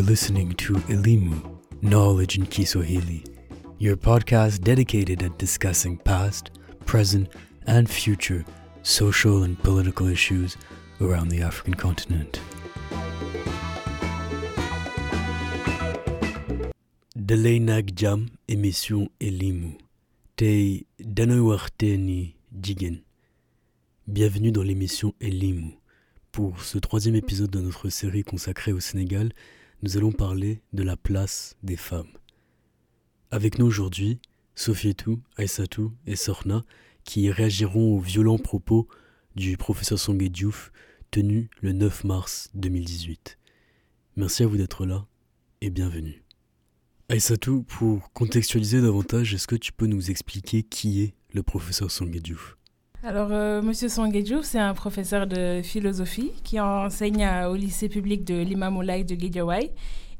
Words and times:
are 0.00 0.04
listening 0.04 0.52
to 0.54 0.74
Elimu, 0.88 1.58
Knowledge 1.82 2.38
in 2.38 2.46
Kiswahili, 2.46 3.22
your 3.78 3.96
podcast 3.96 4.62
dedicated 4.62 5.22
at 5.22 5.36
discussing 5.36 5.98
past, 5.98 6.52
present, 6.86 7.28
and 7.66 7.86
future 7.90 8.42
social 8.82 9.42
and 9.42 9.62
political 9.62 10.06
issues 10.06 10.56
around 11.02 11.28
the 11.28 11.42
African 11.42 11.74
continent. 11.74 12.40
dalay 17.16 17.60
naag 17.60 17.92
jàmm 17.94 18.26
émission 18.48 19.08
Elimu. 19.20 19.76
Tey 20.36 20.86
waxtaani 20.98 22.34
jigéen 22.62 22.96
bienvenue 24.06 24.50
dans 24.50 24.62
l'émission 24.64 25.14
Elimu. 25.20 25.76
Pour 26.32 26.62
ce 26.62 26.78
troisième 26.78 27.16
épisode 27.16 27.50
de 27.50 27.60
notre 27.60 27.88
série 27.90 28.24
consacrée 28.24 28.72
au 28.72 28.80
Sénégal 28.80 29.30
nous 29.82 29.96
allons 29.96 30.12
parler 30.12 30.62
de 30.72 30.82
la 30.82 30.96
place 30.96 31.56
des 31.62 31.76
femmes. 31.76 32.12
Avec 33.30 33.58
nous 33.58 33.66
aujourd'hui 33.66 34.18
Sofietou, 34.54 35.20
Aïssatou 35.36 35.92
et 36.06 36.16
Sorna 36.16 36.64
qui 37.04 37.30
réagiront 37.30 37.96
aux 37.96 38.00
violents 38.00 38.38
propos 38.38 38.88
du 39.36 39.56
professeur 39.56 39.98
Songué 39.98 40.28
Diouf 40.28 40.72
tenu 41.10 41.48
le 41.60 41.72
9 41.72 42.04
mars 42.04 42.50
2018 42.54 43.38
merci 44.20 44.42
à 44.42 44.46
vous 44.46 44.58
d'être 44.58 44.84
là 44.84 45.06
et 45.62 45.70
bienvenue. 45.70 46.22
Aïssatou, 47.08 47.62
pour 47.62 48.12
contextualiser 48.12 48.80
davantage, 48.82 49.32
est-ce 49.34 49.46
que 49.46 49.56
tu 49.56 49.72
peux 49.72 49.86
nous 49.86 50.10
expliquer 50.10 50.62
qui 50.62 51.02
est 51.02 51.14
le 51.32 51.42
professeur 51.42 51.90
Songuedjouf 51.90 52.58
Alors, 53.02 53.28
euh, 53.30 53.62
Monsieur 53.62 53.88
c'est 53.88 54.58
un 54.58 54.74
professeur 54.74 55.26
de 55.26 55.62
philosophie 55.62 56.32
qui 56.44 56.60
enseigne 56.60 57.26
au 57.48 57.54
lycée 57.54 57.88
public 57.88 58.24
de 58.24 58.42
l'Imamoulaye 58.42 59.04
de 59.04 59.14
Guédiawaye 59.14 59.70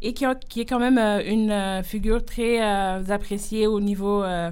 et 0.02 0.14
qui, 0.14 0.24
est 0.24 0.64
quand 0.64 0.78
même 0.78 0.98
euh, 0.98 1.22
une 1.26 1.50
euh, 1.50 1.82
figure 1.82 2.24
très 2.24 2.62
euh, 2.62 3.02
appréciée 3.10 3.66
au 3.66 3.80
niveau 3.80 4.22
euh, 4.22 4.50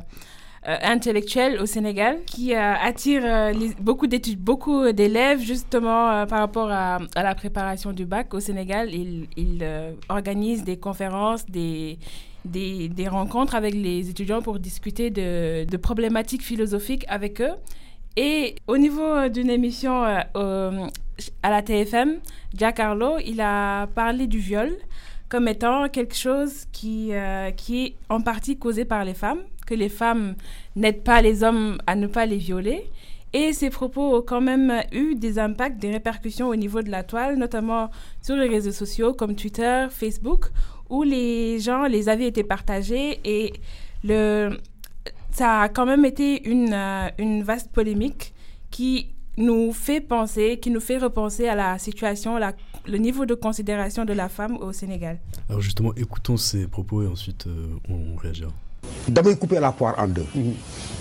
intellectuel 0.65 1.59
au 1.61 1.65
Sénégal, 1.65 2.19
qui 2.27 2.53
attire 2.53 3.55
beaucoup 3.81 4.07
d'études, 4.07 4.41
beaucoup 4.41 4.93
d'élèves 4.93 5.41
justement 5.41 6.27
par 6.27 6.41
rapport 6.41 6.71
à, 6.71 6.99
la 7.15 7.35
préparation 7.35 7.93
du 7.93 8.05
bac 8.05 8.35
au 8.35 8.41
Sénégal. 8.41 8.91
Il, 8.93 9.29
organise 10.11 10.65
des 10.65 10.77
conférences, 10.77 11.47
des 11.47 11.99
des, 12.45 13.09
rencontres 13.09 13.55
avec 13.55 13.73
les 13.73 14.11
étudiants 14.11 14.43
pour 14.43 14.59
discuter 14.59 15.11
de, 15.11 15.77
problématiques 15.79 16.43
philosophiques 16.43 17.07
avec 17.09 17.41
eux. 17.41 17.55
Et 18.21 18.57
au 18.67 18.77
niveau 18.79 19.29
d'une 19.29 19.49
émission 19.49 20.05
euh, 20.05 20.19
euh, 20.35 20.87
à 21.45 21.51
la 21.51 21.63
TFM, 21.63 22.19
Giancarlo, 22.53 23.19
il 23.25 23.41
a 23.41 23.87
parlé 23.95 24.27
du 24.27 24.41
viol 24.41 24.73
comme 25.29 25.47
étant 25.47 25.89
quelque 25.89 26.17
chose 26.17 26.65
qui, 26.73 27.11
euh, 27.13 27.53
qui 27.53 27.85
est 27.85 27.95
en 28.09 28.21
partie 28.21 28.59
causé 28.59 28.85
par 28.85 29.05
les 29.05 29.15
femmes, 29.15 29.39
que 29.69 29.75
les 29.75 29.89
femmes 29.89 30.35
n'aident 30.75 31.05
pas 31.05 31.23
les 31.23 31.45
hommes 31.45 31.79
à 31.87 31.95
ne 31.95 32.09
pas 32.09 32.27
les 32.27 32.39
violer. 32.39 32.91
Et 33.35 33.53
ces 33.53 33.71
propos 33.71 34.17
ont 34.17 34.23
quand 34.23 34.41
même 34.41 34.83
eu 34.91 35.15
des 35.15 35.39
impacts, 35.39 35.79
des 35.79 35.93
répercussions 35.93 36.49
au 36.49 36.57
niveau 36.57 36.83
de 36.83 36.91
la 36.91 37.05
toile, 37.05 37.37
notamment 37.37 37.89
sur 38.21 38.35
les 38.35 38.49
réseaux 38.49 38.73
sociaux 38.73 39.13
comme 39.13 39.37
Twitter, 39.37 39.87
Facebook, 39.91 40.47
où 40.91 41.05
les 41.05 41.61
gens, 41.61 41.85
les 41.85 42.09
avis 42.09 42.25
étaient 42.25 42.43
partagés 42.43 43.21
et 43.23 43.53
le, 44.03 44.59
ça 45.39 45.61
a 45.61 45.69
quand 45.69 45.87
même 45.87 46.05
été 46.05 46.49
une, 46.49 46.73
euh, 46.73 47.09
une 47.19 47.45
vaste 47.45 47.71
polémique 47.71 48.35
qui 48.71 49.15
nous 49.37 49.73
fait 49.73 50.01
penser, 50.01 50.59
qui 50.61 50.71
nous 50.71 50.81
fait 50.81 50.99
repenser 50.99 51.47
à 51.47 51.55
la 51.55 51.79
situation, 51.79 52.39
la, 52.39 52.55
le 52.89 52.99
niveau 52.99 53.25
de 53.25 53.35
considération 53.35 54.05
de 54.05 54.13
la 54.13 54.29
femme 54.29 54.57
au 54.57 54.73
Sénégal. 54.73 55.21
Alors 55.49 55.61
justement, 55.61 55.95
écoutons 55.95 56.37
ces 56.37 56.67
propos 56.67 57.03
et 57.03 57.07
ensuite 57.07 57.47
euh, 57.47 57.69
on 57.89 58.17
réagira. 58.17 58.51
Damay 59.09 59.37
couper 59.37 59.61
la 59.61 59.73
poire 59.73 59.95
en 59.99 60.09
deux. 60.09 60.27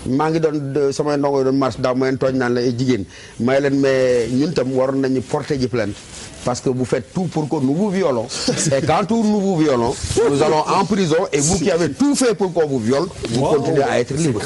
maa 0.06 0.30
ngi 0.30 0.40
doon 0.40 0.92
samay 0.92 1.16
ndongo 1.18 1.44
doon 1.44 1.58
marche 1.58 1.80
daaw 1.80 1.94
ma 1.94 2.06
leen 2.06 2.18
tooñ 2.18 2.36
naan 2.38 2.54
la 2.54 2.60
ay 2.62 2.72
jigéen 2.78 3.04
may 3.40 3.60
leen 3.60 3.76
mais 3.80 4.28
ñun 4.30 4.52
tam 4.54 4.72
waroon 4.72 5.00
nañu 5.00 5.20
porter 5.20 5.58
ji 5.60 5.68
plainte 5.68 5.94
parce 6.44 6.60
que 6.60 6.70
vous 6.70 6.84
faites 6.84 7.12
tout 7.12 7.24
pour 7.26 7.48
que 7.48 7.56
nous 7.56 7.74
vous 7.74 7.90
violons 7.90 8.26
et 8.76 8.86
quand 8.86 9.04
tout 9.06 9.22
nous 9.24 9.40
vous 9.40 9.58
violons 9.58 9.94
nous 10.30 10.42
allons 10.42 10.62
en 10.66 10.84
prison 10.84 11.26
et 11.32 11.40
vous 11.40 11.58
qui 11.58 11.70
avez 11.70 11.90
tout 11.92 12.14
fait 12.14 12.34
pour 12.34 12.52
qu'on 12.52 12.66
vous 12.66 12.78
viole 12.78 13.06
vous 13.30 13.40
wow. 13.42 13.54
continuez 13.56 13.82
à 13.82 13.98
être 14.00 14.14
libre. 14.14 14.40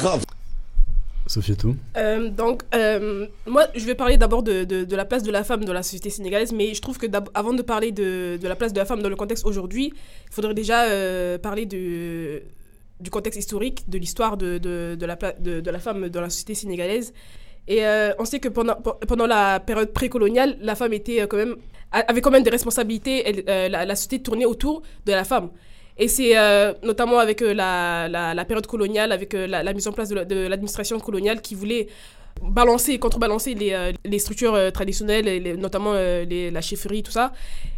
Sofietou 1.25 1.75
euh, 1.95 2.29
Donc, 2.29 2.63
euh, 2.75 3.25
moi, 3.47 3.63
je 3.75 3.85
vais 3.85 3.95
parler 3.95 4.17
d'abord 4.17 4.43
de, 4.43 4.65
de, 4.65 4.83
de, 4.83 4.95
la 4.95 5.05
place 5.05 5.23
de 5.23 5.31
la 5.31 5.45
femme 5.45 5.63
dans 5.63 5.71
la 5.71 5.81
société 5.81 6.09
sénégalaise, 6.09 6.51
mais 6.51 6.73
je 6.73 6.81
trouve 6.81 6.97
que 6.97 7.07
avant 7.33 7.53
de 7.53 7.61
parler 7.61 7.93
de, 7.93 8.37
de, 8.41 8.47
la 8.47 8.55
place 8.57 8.73
de 8.73 8.79
la 8.79 8.83
femme 8.85 9.01
dans 9.01 9.07
le 9.09 9.15
contexte 9.15 9.45
aujourd'hui, 9.45 9.93
il 9.95 10.33
faudrait 10.33 10.53
déjà 10.53 10.83
euh, 10.83 11.37
parler 11.37 11.65
de 11.65 12.43
du 13.03 13.09
contexte 13.09 13.39
historique, 13.39 13.89
de 13.89 13.97
l'histoire 13.97 14.37
de, 14.37 14.57
de, 14.57 15.05
la, 15.05 15.15
de, 15.15 15.69
la 15.69 15.79
femme 15.79 16.09
dans 16.09 16.21
la 16.21 16.29
société 16.29 16.55
sénégalaise. 16.55 17.13
Et 17.67 17.85
euh, 17.85 18.13
on 18.19 18.25
sait 18.25 18.39
que 18.39 18.49
pendant, 18.49 18.75
pendant 18.75 19.27
la 19.27 19.59
période 19.59 19.93
précoloniale, 19.93 20.57
la 20.59 20.75
femme 20.75 20.93
était 20.93 21.21
quand 21.27 21.37
même, 21.37 21.55
avait 21.91 22.21
quand 22.21 22.31
même 22.31 22.43
des 22.43 22.49
responsabilités. 22.49 23.23
Elle, 23.27 23.43
euh, 23.47 23.69
la, 23.69 23.95
société 23.95 24.21
tournait 24.21 24.45
autour 24.45 24.81
de 25.05 25.11
la 25.11 25.23
femme. 25.23 25.49
Et 25.97 26.07
c'est 26.07 26.37
euh, 26.37 26.73
notamment 26.81 27.19
avec 27.19 27.41
la, 27.41 28.07
la, 28.09 28.45
période 28.45 28.65
coloniale, 28.65 29.11
avec 29.11 29.33
la, 29.33 29.73
mise 29.73 29.87
en 29.87 29.91
place 29.91 30.09
de 30.09 30.47
l'administration 30.47 30.99
coloniale 30.99 31.41
qui 31.41 31.55
voulait 31.55 31.87
balancer, 32.41 32.99
contrebalancer 32.99 33.53
les, 33.53 33.73
euh, 33.73 33.91
les 34.03 34.19
structures 34.19 34.53
euh, 34.53 34.71
traditionnelles, 34.71 35.25
les, 35.25 35.57
notamment 35.57 35.93
euh, 35.93 36.25
la 36.51 36.61
chefferie, 36.61 37.03
tout 37.03 37.11
ça, 37.11 37.33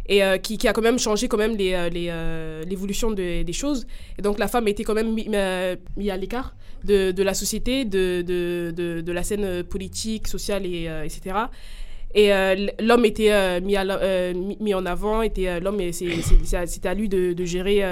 et 0.08 0.20
qui, 0.40 0.68
a 0.68 0.72
quand 0.72 0.82
même 0.82 0.98
changé 0.98 1.26
quand 1.26 1.36
même 1.36 1.56
l'évolution 1.56 3.10
de, 3.10 3.42
des 3.42 3.52
choses. 3.52 3.86
Et 4.18 4.22
donc 4.22 4.38
la 4.38 4.46
femme 4.46 4.68
été 4.68 4.84
quand 4.84 4.94
même 4.94 5.12
mise 5.12 5.28
mis 5.96 6.10
à 6.10 6.16
l'écart 6.16 6.54
de, 6.84 7.22
la 7.22 7.34
société, 7.34 7.84
de, 7.84 8.22
de, 8.22 9.00
de, 9.00 9.12
la 9.12 9.24
scène 9.24 9.64
politique, 9.64 10.28
sociale, 10.28 10.64
et, 10.64 10.88
etc. 11.04 11.36
Et 12.14 12.30
l'homme 12.80 13.04
était 13.04 13.60
mis, 13.60 13.74
à, 13.74 14.32
mis 14.34 14.74
en 14.74 14.86
avant, 14.86 15.22
était 15.22 15.58
l'homme, 15.58 15.80
c'était 15.90 16.88
à 16.88 16.94
lui 16.94 17.08
de, 17.08 17.44
gérer 17.44 17.82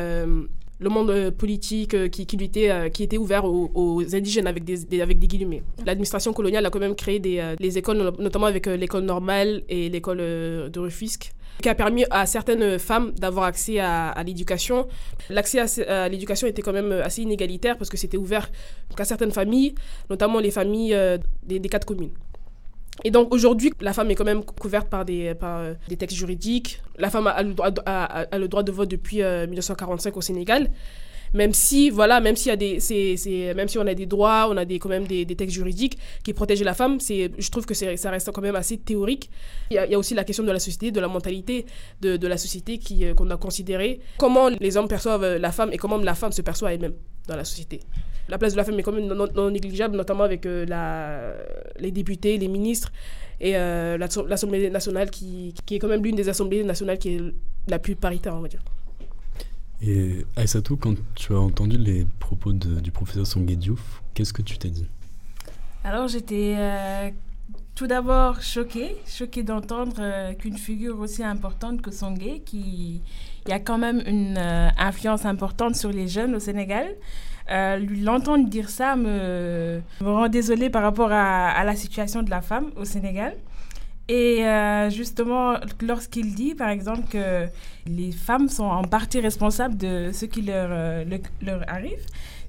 le 0.84 0.90
monde 0.90 1.10
euh, 1.10 1.30
politique 1.30 1.94
euh, 1.94 2.08
qui, 2.08 2.26
euh, 2.58 2.88
qui 2.90 3.02
était 3.02 3.16
ouvert 3.16 3.44
aux, 3.46 4.02
indigènes 4.14 4.46
avec 4.46 4.64
des, 4.64 5.26
guillemets. 5.26 5.62
L'administration 5.86 6.32
coloniale 6.32 6.66
a 6.66 6.70
quand 6.70 6.78
même 6.78 6.94
créé 6.94 7.18
des, 7.18 7.54
les 7.58 7.78
écoles, 7.78 8.12
notamment 8.18 8.46
avec 8.46 8.66
l'école 8.66 9.04
normale 9.04 9.62
et 9.68 9.88
l'école 9.88 10.18
de 10.18 10.78
Rufisque 10.78 11.32
qui 11.62 11.68
a 11.68 11.74
permis 11.74 12.04
à 12.10 12.26
certaines 12.26 12.80
femmes 12.80 13.12
d'avoir 13.12 13.46
accès 13.46 13.78
à, 13.78 14.22
l'éducation. 14.26 14.88
L'accès 15.30 15.60
à, 15.88 16.08
l'éducation 16.08 16.46
était 16.48 16.62
quand 16.62 16.72
même 16.72 16.92
assez 16.92 17.22
inégalitaire 17.22 17.78
parce 17.78 17.88
que 17.88 17.96
c'était 17.96 18.16
ouvert 18.16 18.50
qu'à 18.96 19.04
certaines 19.04 19.30
familles, 19.30 19.74
notamment 20.10 20.40
les 20.40 20.50
familles 20.50 20.96
des 21.44 21.60
quatre 21.60 21.86
communes. 21.86 22.10
Et 23.03 23.10
donc 23.10 23.34
aujourd'hui, 23.34 23.72
la 23.81 23.93
femme 23.93 24.10
est 24.10 24.15
quand 24.15 24.25
même 24.25 24.44
couverte 24.44 24.88
par 24.88 25.05
des, 25.05 25.34
par, 25.34 25.59
euh, 25.59 25.75
des 25.88 25.97
textes 25.97 26.16
juridiques. 26.16 26.81
La 26.99 27.10
femme 27.10 27.27
a, 27.27 27.43
le 27.43 27.55
droit, 27.55 27.71
a, 27.87 28.21
a 28.31 28.38
le 28.38 28.47
droit 28.47 28.62
de 28.62 28.71
vote 28.71 28.88
depuis 28.88 29.22
euh, 29.22 29.47
1945 29.47 30.16
au 30.16 30.21
Sénégal. 30.21 30.71
Même 31.34 31.53
si, 31.53 31.91
voilà, 31.91 32.21
même 32.21 32.37
a 32.37 32.37
si 32.38 33.78
on 33.78 33.87
a 33.87 33.94
des 33.94 34.06
droits, 34.06 34.47
on 34.49 34.56
a 34.56 34.65
des, 34.65 34.78
quand 34.78 34.88
même 34.88 35.05
des, 35.05 35.27
textes 35.27 35.56
juridiques 35.56 35.99
qui 36.22 36.32
protègent 36.32 36.62
la 36.62 36.75
femme, 36.75 37.00
je 37.00 37.50
trouve 37.50 37.66
que 37.66 37.75
ça 37.75 38.10
reste 38.10 38.31
quand 38.31 38.41
même 38.41 38.55
assez 38.55 38.78
théorique. 38.78 39.31
Il 39.71 39.75
y, 39.75 39.78
a, 39.78 39.82
a 39.82 39.99
aussi 39.99 40.15
la 40.15 40.22
question 40.22 40.44
de 40.44 40.53
la 40.53 40.61
société, 40.61 40.93
de 40.93 41.00
la 41.00 41.09
mentalité 41.09 41.66
de, 42.00 42.26
la 42.26 42.38
société 42.38 42.78
euh, 43.03 43.15
qu'on 43.15 43.28
a 43.31 43.37
considéré. 43.37 44.00
Comment 44.16 44.49
les 44.49 44.76
hommes 44.76 44.87
perçoivent 44.87 45.37
la 45.37 45.50
femme 45.50 45.70
et 45.73 45.76
comment 45.76 45.97
la 45.97 46.14
femme 46.14 46.31
se 46.31 46.40
perçoit 46.43 46.73
elle-même 46.73 46.94
dans 47.26 47.37
la 47.37 47.44
société 47.44 47.81
la 48.29 48.38
place 48.38 48.53
de 48.53 48.56
la 48.56 48.65
femme 48.65 48.79
est 48.79 48.82
quand 48.82 48.93
même 48.93 49.06
non, 49.06 49.29
non 49.35 49.50
négligeable, 49.50 49.97
notamment 49.97 50.25
avec 50.25 50.47
euh, 50.47 50.65
la, 50.67 51.35
les 51.79 51.91
députés, 51.91 52.38
les 52.38 52.49
ministres 52.49 52.93
et 53.41 53.56
euh, 53.56 53.99
l'Assemblée 53.99 54.71
nationale 54.71 55.11
qui, 55.11 55.55
qui, 55.67 55.76
est 55.76 55.79
quand 55.79 55.88
même 55.88 56.03
l'une 56.03 56.17
des 56.17 56.29
assemblées 56.29 56.65
nationales 56.65 56.99
qui 56.99 57.17
est 57.17 57.21
la 57.69 57.79
plus 57.79 57.97
paritaire, 57.97 58.35
on 58.35 58.41
va 58.41 58.49
dire. 58.49 58.62
Et 59.82 60.25
Aïssatou, 60.37 60.76
quand 60.76 60.94
tu 61.15 61.32
as 61.35 61.38
entendu 61.38 61.76
les 61.76 62.06
propos 62.19 62.53
de, 62.53 62.81
du 62.81 62.91
professeur 62.91 63.26
Songué 63.26 63.56
Diouf, 63.56 64.03
qu'est-ce 64.15 64.32
que 64.32 64.43
tu 64.43 64.56
t'es 64.56 64.71
dit? 64.71 64.87
Alors 65.82 66.09
j'étais 66.09 66.55
euh, 66.56 67.11
tout 67.75 67.87
d'abord 67.87 68.41
choquée, 68.41 68.97
choquée 69.06 69.43
d'entendre 69.43 69.97
euh, 69.99 70.32
qu'une 70.32 70.56
figure 70.56 70.99
aussi 71.00 71.23
importante 71.23 71.82
que 71.82 71.91
Songué, 71.91 72.41
qui 72.47 73.03
il 73.47 73.50
y 73.50 73.53
a 73.53 73.59
quand 73.61 73.76
même 73.76 74.03
une 74.06 74.38
euh, 74.38 74.69
influence 74.79 75.26
importante 75.26 75.76
sur 75.76 75.91
les 75.91 76.09
jeunes 76.09 76.35
au 76.35 76.38
Sénégal, 76.38 76.87
euh, 77.50 77.79
l'entendre 78.02 78.49
dire 78.49 78.70
ça 78.70 78.96
me, 78.96 79.82
rend 80.00 80.29
désolée 80.29 80.70
par 80.70 80.82
rapport 80.82 81.12
à, 81.12 81.62
la 81.64 81.76
situation 81.76 82.23
de 82.23 82.31
la 82.31 82.41
femme 82.41 82.70
au 82.76 82.85
Sénégal. 82.85 83.35
Et 84.08 84.44
euh, 84.46 84.91
justement, 84.91 85.55
lorsqu'il 85.81 86.35
dit, 86.35 86.55
par 86.55 86.69
exemple, 86.69 87.08
que 87.11 87.46
les 87.87 88.12
femmes 88.12 88.49
sont 88.49 88.64
en 88.64 88.82
partie 88.82 89.20
responsables 89.20 89.76
de 89.76 90.11
ce 90.12 90.26
qui 90.26 90.43
leur, 90.43 90.69
euh, 90.70 91.05
le, 91.05 91.19
leur 91.41 91.62
arrive, 91.69 92.00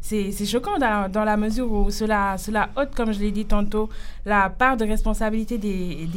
c'est 0.02 0.46
choquant 0.46 0.78
dans, 0.78 1.24
la 1.24 1.36
mesure 1.36 1.72
où 1.72 1.90
cela, 1.90 2.38
cela 2.38 2.70
ôte, 2.76 2.94
comme 2.94 3.12
je 3.12 3.20
l'ai 3.20 3.32
dit 3.32 3.46
tantôt, 3.46 3.90
la 4.24 4.50
part 4.52 4.78
de 4.78 4.86
responsabilité 4.86 5.58
des 5.58 6.08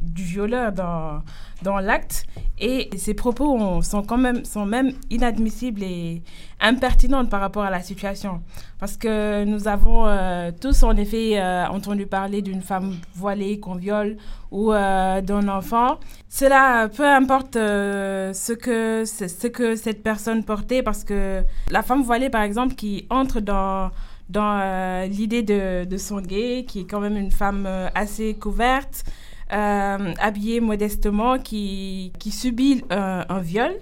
du 0.00 0.22
violeur 0.22 0.70
dans, 0.70 1.22
dans 1.62 1.78
l'acte. 1.78 2.26
Et 2.58 2.90
ces 2.96 3.14
propos 3.14 3.82
sont 3.82 4.02
quand 4.02 4.18
même, 4.18 4.44
sont 4.44 4.66
même 4.66 4.92
inadmissibles 5.10 5.82
et 5.82 6.22
impertinents 6.60 7.26
par 7.26 7.40
rapport 7.40 7.64
à 7.64 7.70
la 7.70 7.80
situation. 7.80 8.40
Parce 8.78 8.96
que 8.96 9.44
nous 9.44 9.66
avons 9.66 10.06
euh, 10.06 10.52
tous, 10.60 10.82
en 10.84 10.96
effet, 10.96 11.40
euh, 11.40 11.66
entendu 11.66 12.06
parler 12.06 12.40
d'une 12.40 12.62
femme 12.62 12.94
voilée 13.14 13.58
qu'on 13.58 13.74
viole 13.74 14.16
ou 14.52 14.72
euh, 14.72 15.20
d'un 15.20 15.48
enfant. 15.48 15.98
Cela, 16.28 16.88
peu 16.88 17.04
importe 17.04 17.54
ce, 17.54 18.52
que, 18.52 19.04
ce 19.04 19.46
que 19.48 19.74
cette 19.74 20.02
personne 20.02 20.44
portait, 20.44 20.82
parce 20.82 21.02
que 21.02 21.42
la 21.70 21.82
femme 21.82 22.02
voilée, 22.02 22.30
par 22.30 22.42
exemple, 22.42 22.74
qui 22.74 23.06
entre 23.10 23.40
dans 23.40 23.90
dans 24.28 25.04
l'idée 25.10 25.42
de, 25.42 25.84
de 25.84 25.96
son 25.98 26.22
gay, 26.22 26.64
qui 26.66 26.80
est 26.80 26.84
quand 26.84 27.00
même 27.00 27.18
une 27.18 27.32
femme 27.32 27.68
assez 27.94 28.32
couverte, 28.32 29.04
euh, 29.52 30.14
habillé 30.20 30.60
modestement, 30.60 31.38
qui, 31.38 32.12
qui 32.18 32.30
subit 32.30 32.84
un, 32.90 33.40
viol, 33.40 33.72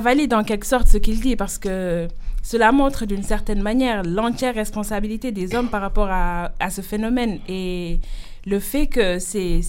valide 0.00 0.34
en 0.34 0.44
quelque 0.44 0.66
sorte 0.66 0.88
ce 0.88 0.98
qu'il 0.98 1.20
dit 1.20 1.36
parce 1.36 1.58
que 1.58 2.08
cela 2.42 2.72
montre 2.72 3.04
d'une 3.06 3.22
certaine 3.22 3.62
manière 3.62 4.02
l'entière 4.02 4.54
responsabilité 4.54 5.30
des 5.30 5.54
hommes 5.54 5.68
par 5.68 5.82
rapport 5.82 6.08
à, 6.10 6.52
à 6.58 6.70
ce 6.70 6.80
phénomène. 6.80 7.38
Et 7.48 8.00
le 8.46 8.58
fait 8.58 8.86
que 8.86 9.18
c'est 9.18 9.60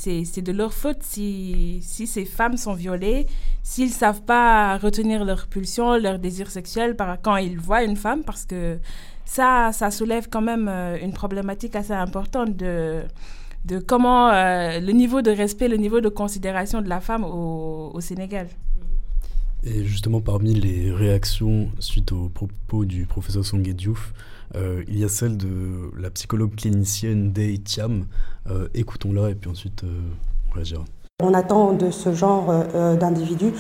de 0.42 0.52
leur 0.52 0.74
faute 0.74 1.00
si, 1.02 1.80
si 1.81 2.08
ces 2.08 2.25
femmes 2.25 2.58
sont 2.58 2.74
violées, 2.74 3.28
s'ils 3.63 3.90
ne 3.90 3.94
savent 3.94 4.22
pas 4.22 4.78
retenir 4.78 5.25
leur 5.25 5.48
pulsion, 5.48 5.98
leur 5.98 6.19
désir 6.19 6.50
sexuel 6.50 6.96
par, 6.96 7.22
quand 7.22 7.36
ils 7.36 7.60
voient 7.60 7.84
une 7.84 7.98
femme, 7.98 8.24
parce 8.24 8.46
que 8.46 8.80
ça, 9.25 9.72
ça 9.74 9.92
soulève 9.92 10.28
quand 10.30 10.42
même 10.42 10.68
euh, 10.69 10.98
une 11.02 11.13
problématique 11.13 11.75
assez 11.75 11.94
importante 11.94 12.56
de 12.56 13.02
de 13.66 13.80
comment 13.80 14.30
euh, 14.30 14.80
le 14.80 14.92
niveau 14.92 15.22
de 15.22 15.31
respect, 15.31 15.68
le 15.68 15.78
niveau 15.78 16.02
de 16.02 16.10
considération 16.10 16.81
de 16.81 16.90
la 16.90 17.00
femme 17.00 17.24
au, 17.24 18.00
Sénégal. 18.00 18.48
Et 19.63 19.84
justement, 19.86 20.22
parmi 20.22 20.54
les 20.56 20.92
réactions 20.92 21.69
suite 21.80 22.12
aux 22.12 22.30
propos 22.30 22.86
du 22.86 23.06
professeur 23.06 23.46
Songue 23.46 23.69
Diouf, 23.74 24.13
euh, 24.56 24.84
il 24.88 24.98
y 24.98 25.04
a 25.04 25.10
celle 25.10 25.38
de 25.38 25.92
la 26.00 26.10
psychologue 26.10 26.56
clinicienne 26.56 27.31
Day 27.31 27.60
Thiam. 27.60 28.08
Euh, 28.48 28.68
écoutons-la 28.74 29.30
et 29.30 29.36
puis 29.36 29.50
ensuite 29.50 29.84
on 30.50 30.56
réagira. 30.56 30.84
On 31.22 31.34
attend 31.34 31.74
de 31.74 31.92
ce 31.92 32.14
genre 32.14 32.48
euh, 32.50 32.96
d'individus 32.96 33.54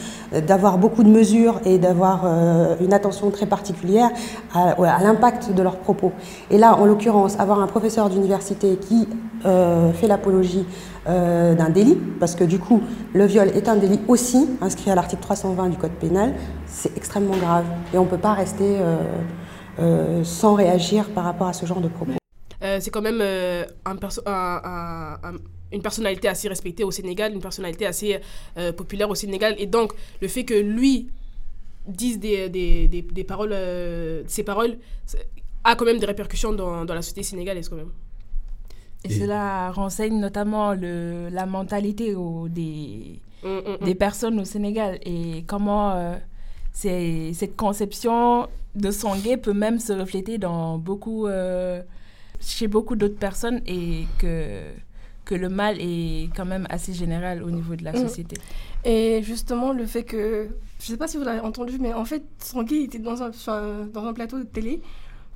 d'avoir 0.47 0.77
beaucoup 0.77 1.03
de 1.03 1.09
mesures 1.09 1.59
et 1.65 1.77
d'avoir 1.77 2.23
euh, 2.25 2.75
une 2.81 2.93
attention 2.93 3.29
très 3.31 3.45
particulière 3.45 4.09
à, 4.53 4.75
l'impact 5.01 5.53
de 5.53 5.61
leurs 5.61 5.77
propos. 5.77 6.11
Et 6.49 6.57
là, 6.57 6.77
en 6.77 6.85
l'occurrence, 6.85 7.39
avoir 7.39 7.59
un 7.59 7.67
professeur 7.67 8.09
d'université 8.09 8.77
qui 8.77 9.07
euh, 9.45 9.91
fait 9.93 10.07
l'apologie 10.07 10.65
d'un 11.07 11.69
délit, 11.69 11.97
parce 12.19 12.35
que 12.35 12.43
du 12.43 12.59
coup, 12.59 12.79
le 13.15 13.25
viol 13.25 13.47
est 13.55 13.67
un 13.67 13.75
délit 13.75 13.99
aussi 14.07 14.47
inscrit 14.61 14.91
à 14.91 14.95
l'article 14.95 15.23
320 15.23 15.69
du 15.69 15.77
Code 15.77 15.93
pénal, 15.93 16.35
c'est 16.67 16.95
extrêmement 16.95 17.35
grave. 17.35 17.65
Et 17.91 17.97
on 17.97 18.03
ne 18.03 18.07
peut 18.07 18.19
pas 18.19 18.33
rester 18.33 18.77
sans 20.23 20.53
réagir 20.53 21.09
par 21.09 21.23
rapport 21.23 21.47
à 21.47 21.53
ce 21.53 21.65
genre 21.65 21.81
de 21.81 21.87
propos. 21.87 22.11
c'est 22.61 22.91
quand 22.91 23.01
même 23.01 23.23
un 23.83 23.95
une 25.71 25.81
personnalité 25.81 26.27
assez 26.27 26.47
respectée 26.47 26.83
au 26.83 26.91
Sénégal, 26.91 27.33
une 27.33 27.41
personnalité 27.41 27.85
assez 27.85 28.19
euh, 28.57 28.73
populaire 28.73 29.09
au 29.09 29.15
Sénégal. 29.15 29.55
Et 29.57 29.67
donc, 29.67 29.93
le 30.21 30.27
fait 30.27 30.43
que 30.43 30.53
lui 30.53 31.09
dise 31.87 32.19
des, 32.19 32.49
des, 32.49 32.87
des, 32.87 33.23
paroles, 33.23 33.51
euh, 33.53 34.23
ces 34.27 34.43
paroles, 34.43 34.77
a 35.63 35.75
quand 35.75 35.85
même 35.85 35.99
des 35.99 36.05
répercussions 36.05 36.53
dans, 36.53 36.85
dans 36.85 36.93
la 36.93 37.01
société 37.01 37.23
sénégalaise 37.23 37.69
quand 37.69 37.75
même. 37.75 37.91
Et, 39.03 39.09
cela 39.09 39.71
renseigne 39.71 40.19
notamment 40.19 40.73
le, 40.73 41.29
la 41.29 41.47
mentalité 41.47 42.13
au, 42.13 42.47
des, 42.47 43.19
mm, 43.43 43.47
mm, 43.47 43.77
mm. 43.81 43.85
des 43.85 43.95
personnes 43.95 44.39
au 44.39 44.45
Sénégal 44.45 44.99
et 45.03 45.43
comment 45.47 45.91
euh, 45.93 46.15
cette 46.73 47.55
conception 47.55 48.47
de 48.75 48.91
son 48.91 49.15
gay 49.15 49.37
peut 49.37 49.53
même 49.53 49.79
se 49.79 49.91
refléter 49.91 50.37
dans 50.37 50.77
beaucoup, 50.77 51.27
chez 52.39 52.67
beaucoup 52.67 52.95
d'autres 52.95 53.17
personnes 53.17 53.61
et 53.65 54.05
que 54.19 54.61
que 55.31 55.35
le 55.35 55.47
mal 55.47 55.77
est 55.79 56.29
quand 56.35 56.43
même 56.43 56.67
assez 56.69 56.91
général 56.91 57.41
au 57.41 57.51
niveau 57.51 57.75
de 57.77 57.85
la 57.85 57.93
mm. 57.93 57.97
société. 58.05 58.35
Et 58.83 59.23
justement, 59.23 59.71
le 59.71 59.85
fait 59.85 60.03
que, 60.03 60.49
je 60.79 60.85
ne 60.85 60.91
sais 60.91 60.97
pas 60.97 61.07
si 61.07 61.15
vous 61.15 61.23
l'avez 61.23 61.39
entendu, 61.39 61.77
mais 61.79 61.93
en 61.93 62.03
fait, 62.03 62.23
Sangui 62.39 62.83
était 62.83 62.99
dans 62.99 63.23
un, 63.23 63.31
dans 63.93 64.05
un 64.05 64.13
plateau 64.13 64.39
de 64.39 64.43
télé. 64.43 64.81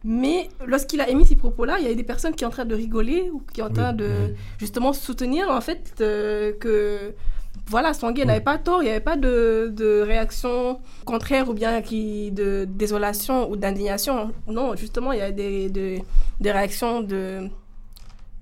Mais 0.03 0.50
lorsqu'il 0.68 1.00
a 1.00 1.09
émis 1.09 1.25
ces 1.25 1.38
propos-là, 1.38 1.77
il 1.80 1.83
y 1.83 1.86
avait 1.86 1.95
des 1.95 2.03
personnes 2.03 2.33
qui 2.33 2.42
sont 2.42 2.47
en 2.47 2.57
train 2.57 2.65
de 2.65 2.75
rigoler 2.75 3.30
ou 3.33 3.39
qui 3.53 3.62
sont 3.62 3.68
en 3.68 3.74
train 3.74 3.94
de 3.94 4.09
justement 4.59 4.92
soutenir 4.92 5.50
en 5.50 5.62
fait 5.62 5.95
euh, 6.01 6.51
que 6.59 7.13
voilà, 7.68 7.94
Sangui 7.94 8.25
n'avait 8.25 8.41
pas 8.41 8.57
tort, 8.59 8.83
il 8.83 8.86
n'y 8.86 8.91
avait 8.91 9.00
pas 9.00 9.15
de, 9.15 9.71
de, 9.74 10.01
réaction 10.01 10.80
contraire 11.06 11.50
ou 11.50 11.53
bien 11.53 11.81
qui, 11.81 12.31
de 12.31 12.68
désolation 12.69 13.50
ou 13.50 13.56
d'indignation. 13.56 14.31
Non, 14.48 14.75
justement, 14.75 15.13
il 15.13 15.19
y 15.19 15.24
a 15.24 15.31
des, 15.31 15.69
des, 15.69 16.03
des 16.41 16.51
réactions 16.51 17.01
de 17.01 17.50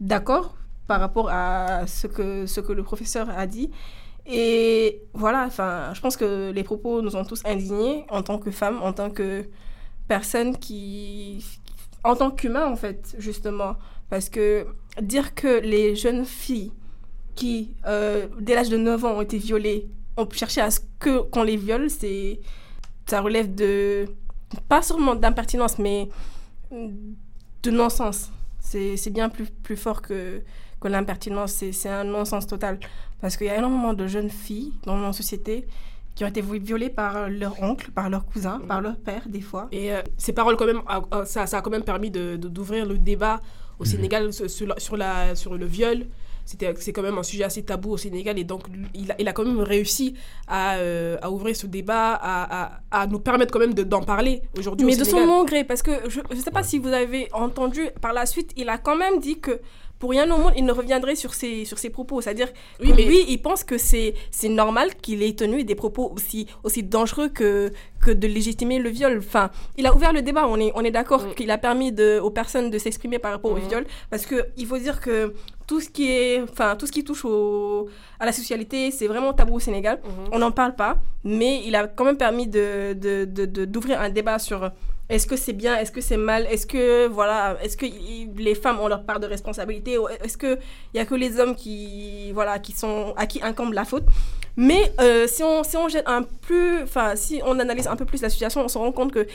d'accord 0.02 0.56
par 0.88 1.00
rapport 1.00 1.30
à 1.30 1.88
ce 1.88 2.08
que, 2.08 2.46
ce 2.46 2.60
que 2.62 2.74
le 2.74 2.84
professeur 2.84 3.30
a 3.30 3.48
dit. 3.48 3.70
Et 4.26 5.02
voilà, 5.14 5.50
je 5.50 6.00
pense 6.00 6.16
que 6.16 6.52
les 6.52 6.64
propos 6.64 7.02
nous 7.02 7.16
ont 7.16 7.26
tous 7.26 7.42
indignés 7.46 8.06
en 8.10 8.24
tant 8.24 8.38
que 8.38 8.52
femmes, 8.52 8.82
en 8.82 8.94
tant 8.94 9.10
que 9.10 9.46
personnes 10.08 10.58
qui. 10.58 11.44
en 12.04 12.16
tant 12.16 12.32
qu'humains, 12.32 12.68
en 12.68 12.76
fait, 12.76 13.16
justement. 13.18 13.76
Parce 14.10 14.30
que 14.30 14.68
dire 15.02 15.34
que 15.36 15.60
les 15.60 15.96
jeunes 15.96 16.26
filles 16.26 16.72
qui, 17.36 17.74
euh, 17.86 18.28
dès 18.40 18.56
l'âge 18.56 18.70
de 18.70 18.78
9 18.78 19.06
ans, 19.06 19.18
ont 19.18 19.22
été 19.22 19.38
violées, 19.38 19.88
ont 20.18 20.28
cherché 20.32 20.62
à 20.62 20.72
ce 20.72 20.80
qu'on 21.32 21.44
les 21.44 21.58
viole, 21.58 21.90
c'est. 21.90 22.40
ça 23.08 23.22
relève 23.22 23.54
de. 23.54 24.06
pas 24.70 24.82
seulement 24.82 25.16
d'impertinence, 25.16 25.80
mais 25.80 26.10
de 26.72 27.72
non-sens. 27.72 28.32
C'est 28.60 29.12
bien 29.12 29.30
plus, 29.30 29.46
plus 29.46 29.78
fort 29.78 30.02
que, 30.02 30.42
que 30.84 30.90
l'impertinence, 30.90 31.64
c'est 31.72 31.90
un 31.90 32.04
non-sens 32.04 32.46
total. 32.46 32.80
Parce 33.22 33.38
qu'il 33.38 33.48
y 33.48 33.50
a 33.50 33.58
énormément 33.58 33.94
de 33.94 34.06
jeunes 34.06 34.30
filles 34.30 34.74
dans 34.86 34.98
nos 34.98 35.14
sociétés 35.14 35.66
qui 36.14 36.24
ont 36.24 36.28
été 36.28 36.42
violées 36.42 36.90
par 36.90 37.30
leur 37.30 37.62
oncle, 37.64 37.90
par 37.92 38.10
leur 38.10 38.26
cousin, 38.26 38.60
par 38.68 38.82
leur 38.82 38.98
père, 38.98 39.24
des 39.28 39.42
fois. 39.42 39.68
Et 39.72 39.92
euh, 39.92 40.02
ces 40.18 40.34
paroles, 40.34 40.58
quand 40.58 40.66
même, 40.68 40.82
ça, 41.25 41.48
ça, 41.48 41.58
a 41.58 41.62
quand 41.62 41.72
même 41.72 41.84
permis 41.84 42.12
d'ouvrir 42.12 42.38
de, 42.38 42.48
d'ouvrir 42.50 42.86
le 42.86 42.98
débat 42.98 43.40
au 43.80 43.84
mhm. 43.84 43.90
Sénégal 43.90 44.34
sur, 44.34 44.50
sur, 44.78 44.98
la, 44.98 45.36
sur 45.36 45.56
le 45.56 45.66
viol. 45.66 46.06
C'est 46.46 46.92
quand 46.92 47.02
même 47.02 47.18
un 47.18 47.24
sujet 47.24 47.46
assez 47.46 47.63
tabou 47.63 47.92
au 47.92 47.98
Sénégal 47.98 48.38
et 48.38 48.44
donc 48.44 48.63
il 48.94 49.10
a, 49.10 49.16
il 49.18 49.25
a 49.30 49.32
quand 49.32 49.46
même 49.46 49.62
réussi 49.62 50.13
à, 50.46 50.75
euh, 50.75 51.18
à 51.22 51.32
ouvrir 51.32 51.56
ce 51.56 51.68
débat, 51.68 52.16
à, 52.16 52.63
à, 52.63 52.82
à, 52.92 53.08
nous 53.08 53.20
permettre 53.20 53.54
quand 53.54 53.60
même 53.60 53.74
d'en 53.74 54.02
parler 54.02 54.42
aujourd'hui. 54.58 54.86
Mais 54.86 54.98
de 54.98 55.06
son 55.06 55.25
bon 55.25 55.46
gré, 55.46 55.63
parce 55.63 55.82
que 55.82 55.92
je 56.10 56.20
ne 56.20 56.42
sais 56.42 56.52
pas 56.52 56.62
si 56.62 56.80
vous 56.80 56.90
avez 56.90 57.30
entendu 57.32 57.88
par 58.02 58.12
la 58.12 58.25
suite, 58.25 58.52
il 58.58 58.68
a 58.68 58.78
quand 58.78 58.98
même 58.98 59.22
dit 59.22 59.40
que 59.40 59.62
pour 60.03 60.12
rien 60.12 60.29
au 60.31 60.38
monde, 60.38 60.51
il 60.57 60.65
ne 60.65 60.74
reviendrait 60.74 61.15
sur 61.15 61.33
ses, 61.33 61.63
sur 61.63 61.77
ses 61.79 61.89
propos. 61.89 62.19
C'est-à-dire, 62.19 62.50
oui, 62.81 62.91
mais... 62.93 63.05
lui, 63.05 63.24
il 63.29 63.41
pense 63.41 63.63
que 63.63 63.77
c'est 63.77 64.13
normal 64.50 64.95
qu'il 64.95 65.24
ait 65.24 65.31
tenu 65.31 65.63
des 65.63 65.75
propos 65.75 66.12
aussi, 66.13 66.45
aussi 66.65 66.83
dangereux 66.83 67.29
que, 67.29 67.72
que 68.01 68.12
de 68.12 68.27
légitimer 68.27 68.79
le 68.79 68.89
viol. 68.89 69.19
Enfin, 69.19 69.50
il 69.77 69.88
a 69.88 69.95
ouvert 69.95 70.12
le 70.12 70.22
débat, 70.22 70.45
on 70.45 70.60
est, 70.60 70.74
on 70.75 70.83
est 70.83 70.91
d'accord 70.91 71.33
qu'il 71.36 71.50
a 71.51 71.57
permis 71.57 71.93
de, 71.93 72.19
aux 72.19 72.31
personnes 72.31 72.69
de 72.69 72.77
s'exprimer 72.77 73.17
par 73.17 73.31
rapport 73.31 73.51
au 73.51 73.55
mm. 73.55 73.69
viol. 73.69 73.86
Parce 74.10 74.25
qu'il 74.25 74.65
faut 74.67 74.77
dire 74.77 75.00
que 75.00 75.33
tout 75.67 75.79
ce 75.79 75.89
qui, 75.89 76.12
est, 76.12 76.41
enfin, 76.41 76.75
tout 76.75 76.86
ce 76.86 76.91
qui 76.91 77.05
touche 77.05 77.24
au, 77.24 77.88
à 78.19 78.25
la 78.25 78.33
socialité, 78.33 78.91
c'est 78.91 79.07
vraiment 79.07 79.31
tabou 79.31 79.55
au 79.55 79.62
Sénégal. 79.62 80.00
Mm-hmm. 80.00 80.29
On 80.33 80.39
n'en 80.39 80.51
parle 80.51 80.75
pas, 80.75 80.98
mais 81.24 81.62
il 81.65 81.77
a 81.77 81.88
quand 81.88 82.03
même 82.03 82.17
permis 82.17 82.48
d'ouvrir 82.48 82.95
de, 82.98 83.24
de, 83.45 83.65
de, 83.65 83.93
un 83.93 84.10
débat 84.10 84.38
sur 84.38 84.69
est-ce 85.13 85.27
que 85.27 85.36
c'est 85.36 85.53
bien 85.53 85.77
Est-ce 85.77 85.91
que 85.91 86.01
c'est 86.01 86.17
mal 86.17 86.48
Est-ce 86.50 86.65
que 86.65 87.08
voilà, 87.08 87.58
est-ce 87.62 87.77
que 87.77 87.86
les 88.38 88.55
femmes 88.55 88.79
ont 88.79 88.88
leur 88.88 89.05
part 89.05 89.20
de 89.20 89.27
responsabilité 89.27 89.98
Est-ce 90.24 90.38
que 90.38 90.58
il 90.93 90.98
y 90.98 91.00
a 91.00 91.05
que 91.05 91.13
les 91.13 91.39
hommes 91.39 91.55
qui 91.55 92.32
voilà 92.32 92.58
qui 92.58 92.72
sont 92.72 93.13
à 93.15 93.27
qui 93.27 93.41
incombe 93.43 93.74
la 93.74 93.86
faute 93.86 94.05
Mais 94.58 94.91
euh, 95.00 95.27
si 95.27 95.43
on 95.43 95.63
si 95.63 95.77
on 95.77 95.88
jette 95.88 96.08
un 96.08 96.24
plus, 96.24 96.86
si 97.15 97.41
on 97.46 97.60
analyse 97.60 97.88
un 97.88 97.96
peu 97.96 98.05
plus 98.05 98.22
la 98.24 98.29
situation, 98.29 98.62
on 98.65 98.67
se 98.67 98.77
rend 98.77 98.91
compte 98.91 99.12
que 99.12 99.27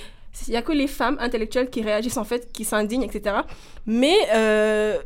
il 0.47 0.53
y 0.53 0.57
a 0.57 0.63
que 0.63 0.73
les 0.73 0.89
femmes 0.89 1.17
intellectuelles 1.21 1.71
qui 1.71 1.83
réagissent 1.83 2.19
en 2.19 2.25
fait, 2.25 2.53
qui 2.53 2.65
s'indignent, 2.65 3.05
etc. 3.05 3.37
Mais 3.87 4.17
euh, 4.35 4.99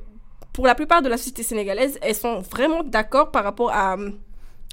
pour 0.52 0.66
la 0.66 0.74
plupart 0.74 1.02
de 1.02 1.08
la 1.08 1.16
société 1.16 1.42
sénégalaise, 1.42 1.98
elles 2.02 2.14
sont 2.14 2.40
vraiment 2.40 2.82
d'accord 2.82 3.30
par 3.30 3.44
rapport 3.44 3.70
à 3.70 3.96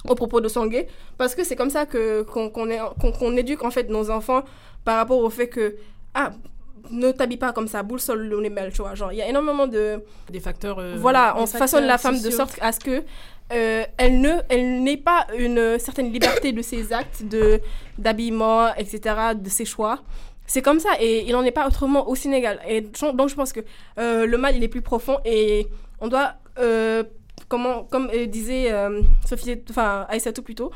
aux 0.08 0.15
propos 0.15 0.41
de 0.41 0.48
Sangué, 0.48 0.88
parce 1.18 1.36
que 1.36 1.44
c'est 1.44 1.56
comme 1.56 1.70
ça 1.70 1.86
que 1.86 2.22
qu'on 2.24 2.50
qu'on 2.50 3.38
éduque 3.38 3.63
en 3.63 3.72
fait 3.72 3.89
nos 3.89 4.10
enfants 4.10 4.44
par 4.86 4.98
rapport 4.98 5.20
au 5.20 5.29
fait 5.29 5.48
que, 5.48 5.75
ah, 6.13 6.32
ne 6.91 7.12
t'habille 7.12 7.38
pas 7.38 7.51
comme 7.51 7.68
ça, 7.68 7.84
boule 7.84 8.00
sol 8.00 8.27
le 8.27 8.50
belle, 8.50 8.72
tu 8.72 8.82
vois. 8.82 8.96
Genre, 8.96 9.12
il 9.12 9.18
y 9.18 9.22
a 9.22 9.27
énormément 9.27 9.68
de. 9.68 10.01
Des 10.29 10.39
facteurs. 10.39 10.79
Euh, 10.79 10.96
voilà, 10.98 11.36
on 11.38 11.46
façonne 11.46 11.86
la 11.86 11.98
femme 11.98 12.20
de 12.20 12.29
sorte 12.29 12.58
à 12.62 12.72
ce 12.72 12.79
que. 12.79 13.03
Euh, 13.51 13.84
elle 13.98 14.22
ne 14.22 14.36
elle 14.50 14.84
n'ait 14.84 14.98
pas 14.98 15.25
une 15.36 15.79
certaine 15.79 16.13
liberté 16.13 16.51
de 16.51 16.62
ses 16.62 16.94
actes 16.94 17.24
de 17.24 17.60
d'habillement 17.98 18.75
etc 18.75 19.15
de 19.34 19.50
ses 19.50 19.65
choix 19.65 20.03
c'est 20.46 20.62
comme 20.62 20.79
ça 20.79 20.89
et 21.00 21.25
il 21.25 21.32
n'en 21.32 21.44
est 21.44 21.50
pas 21.51 21.65
autrement 21.65 22.08
au 22.10 22.13
Sénégal. 22.13 22.60
Et 22.68 22.82
donc 22.82 23.29
je 23.29 23.34
pense 23.34 23.51
que 23.51 23.62
euh, 23.98 24.27
le 24.27 24.38
mal 24.38 24.56
il 24.56 24.63
est 24.63 24.68
plus 24.68 24.84
profond 24.84 25.18
et 25.25 25.68
on 26.00 26.08
doit, 26.08 26.36
comment, 27.48 27.84
comme 27.84 28.10
euh, 28.13 28.25
disait 28.25 28.72
Sophie, 29.25 29.58
enfin 29.69 30.05
Aïssatou 30.10 30.41
plutôt, 30.41 30.72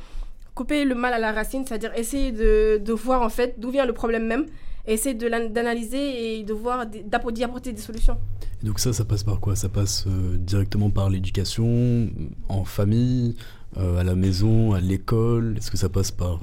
couper 0.55 0.86
le 0.86 0.96
mal 0.96 1.13
à 1.13 1.20
la 1.20 1.32
racine, 1.32 1.65
c'est-à-dire 1.65 1.91
essayer 1.96 2.32
de, 2.32 2.77
de, 2.84 2.93
voir 2.93 3.22
en 3.22 3.29
fait 3.29 3.55
d'où 3.58 3.72
vient 3.72 3.86
le 3.86 3.93
problème 3.93 4.25
même, 4.25 4.46
essayer 4.86 5.15
d'analyser 5.15 6.39
et 6.39 6.43
de 6.43 6.53
voir, 6.53 6.86
d'y 6.86 7.43
apporter 7.43 7.74
des 7.74 7.82
solutions. 7.82 8.17
donc 8.62 8.79
ça, 8.79 8.93
ça 8.93 9.05
passe 9.05 9.24
par 9.24 9.39
quoi? 9.39 9.55
Ça 9.55 9.70
passe 9.70 10.05
directement 10.08 10.89
par 10.89 11.10
l'éducation, 11.10 12.10
en 12.50 12.65
famille, 12.65 13.36
à 13.75 14.03
la 14.03 14.15
maison, 14.15 14.74
à 14.74 14.79
l'école? 14.79 15.55
Est-ce 15.58 15.72
que 15.72 15.77
ça 15.77 15.89
passe 15.89 16.12
par 16.12 16.41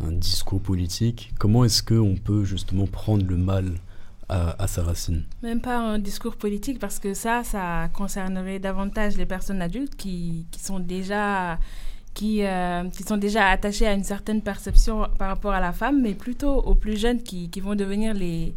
un 0.00 0.12
discours 0.12 0.60
politique? 0.60 1.32
Comment 1.38 1.64
est-ce 1.64 1.82
qu'on 1.82 2.16
peut 2.16 2.44
justement 2.44 2.86
prendre 2.86 3.24
le 3.26 3.36
mal? 3.36 3.78
À, 4.58 4.66
sa 4.66 4.82
racine 4.82 5.24
Même 5.42 5.60
pas 5.60 5.78
un 5.78 5.98
discours 5.98 6.36
politique, 6.36 6.78
parce 6.78 6.98
que 6.98 7.14
ça, 7.14 7.44
ça 7.44 7.88
concernerait 7.92 8.58
davantage 8.58 9.16
les 9.16 9.26
personnes 9.26 9.62
adultes 9.62 9.96
qui, 9.96 10.46
qui 10.50 10.60
sont 10.60 10.80
déjà 10.80 11.58
qui, 12.14 12.44
euh, 12.44 12.84
qui 12.90 13.02
sont 13.02 13.16
déjà 13.16 13.48
attachées 13.48 13.86
à 13.86 13.92
une 13.92 14.04
certaine 14.04 14.42
perception 14.42 15.08
par 15.18 15.28
rapport 15.28 15.52
à 15.52 15.60
la 15.60 15.72
femme, 15.72 16.02
mais 16.02 16.14
plutôt 16.14 16.54
aux 16.54 16.74
plus 16.74 16.98
jeunes 16.98 17.22
qui, 17.22 17.48
qui 17.48 17.60
vont 17.60 17.74
devenir 17.74 18.12
les, 18.14 18.54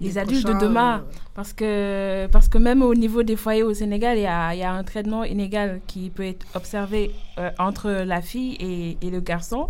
les, 0.00 0.18
adultes 0.18 0.46
de 0.46 0.52
demain. 0.52 0.98
Euh, 0.98 1.18
parce, 1.34 1.52
que, 1.52 2.26
parce 2.30 2.48
que 2.48 2.58
même 2.58 2.82
au 2.82 2.94
niveau 2.94 3.22
des 3.22 3.36
foyers 3.36 3.62
au 3.62 3.72
Sénégal, 3.74 4.18
il 4.18 4.22
y 4.22 4.26
a, 4.26 4.54
y 4.54 4.62
a, 4.62 4.72
un 4.72 4.84
traitement 4.84 5.24
inégal 5.24 5.80
qui 5.86 6.10
peut 6.10 6.24
être 6.24 6.46
observé 6.54 7.12
euh, 7.38 7.50
entre 7.58 7.90
la 7.90 8.20
fille 8.20 8.56
et, 8.60 8.98
et 9.00 9.10
le 9.10 9.20
garçon. 9.20 9.68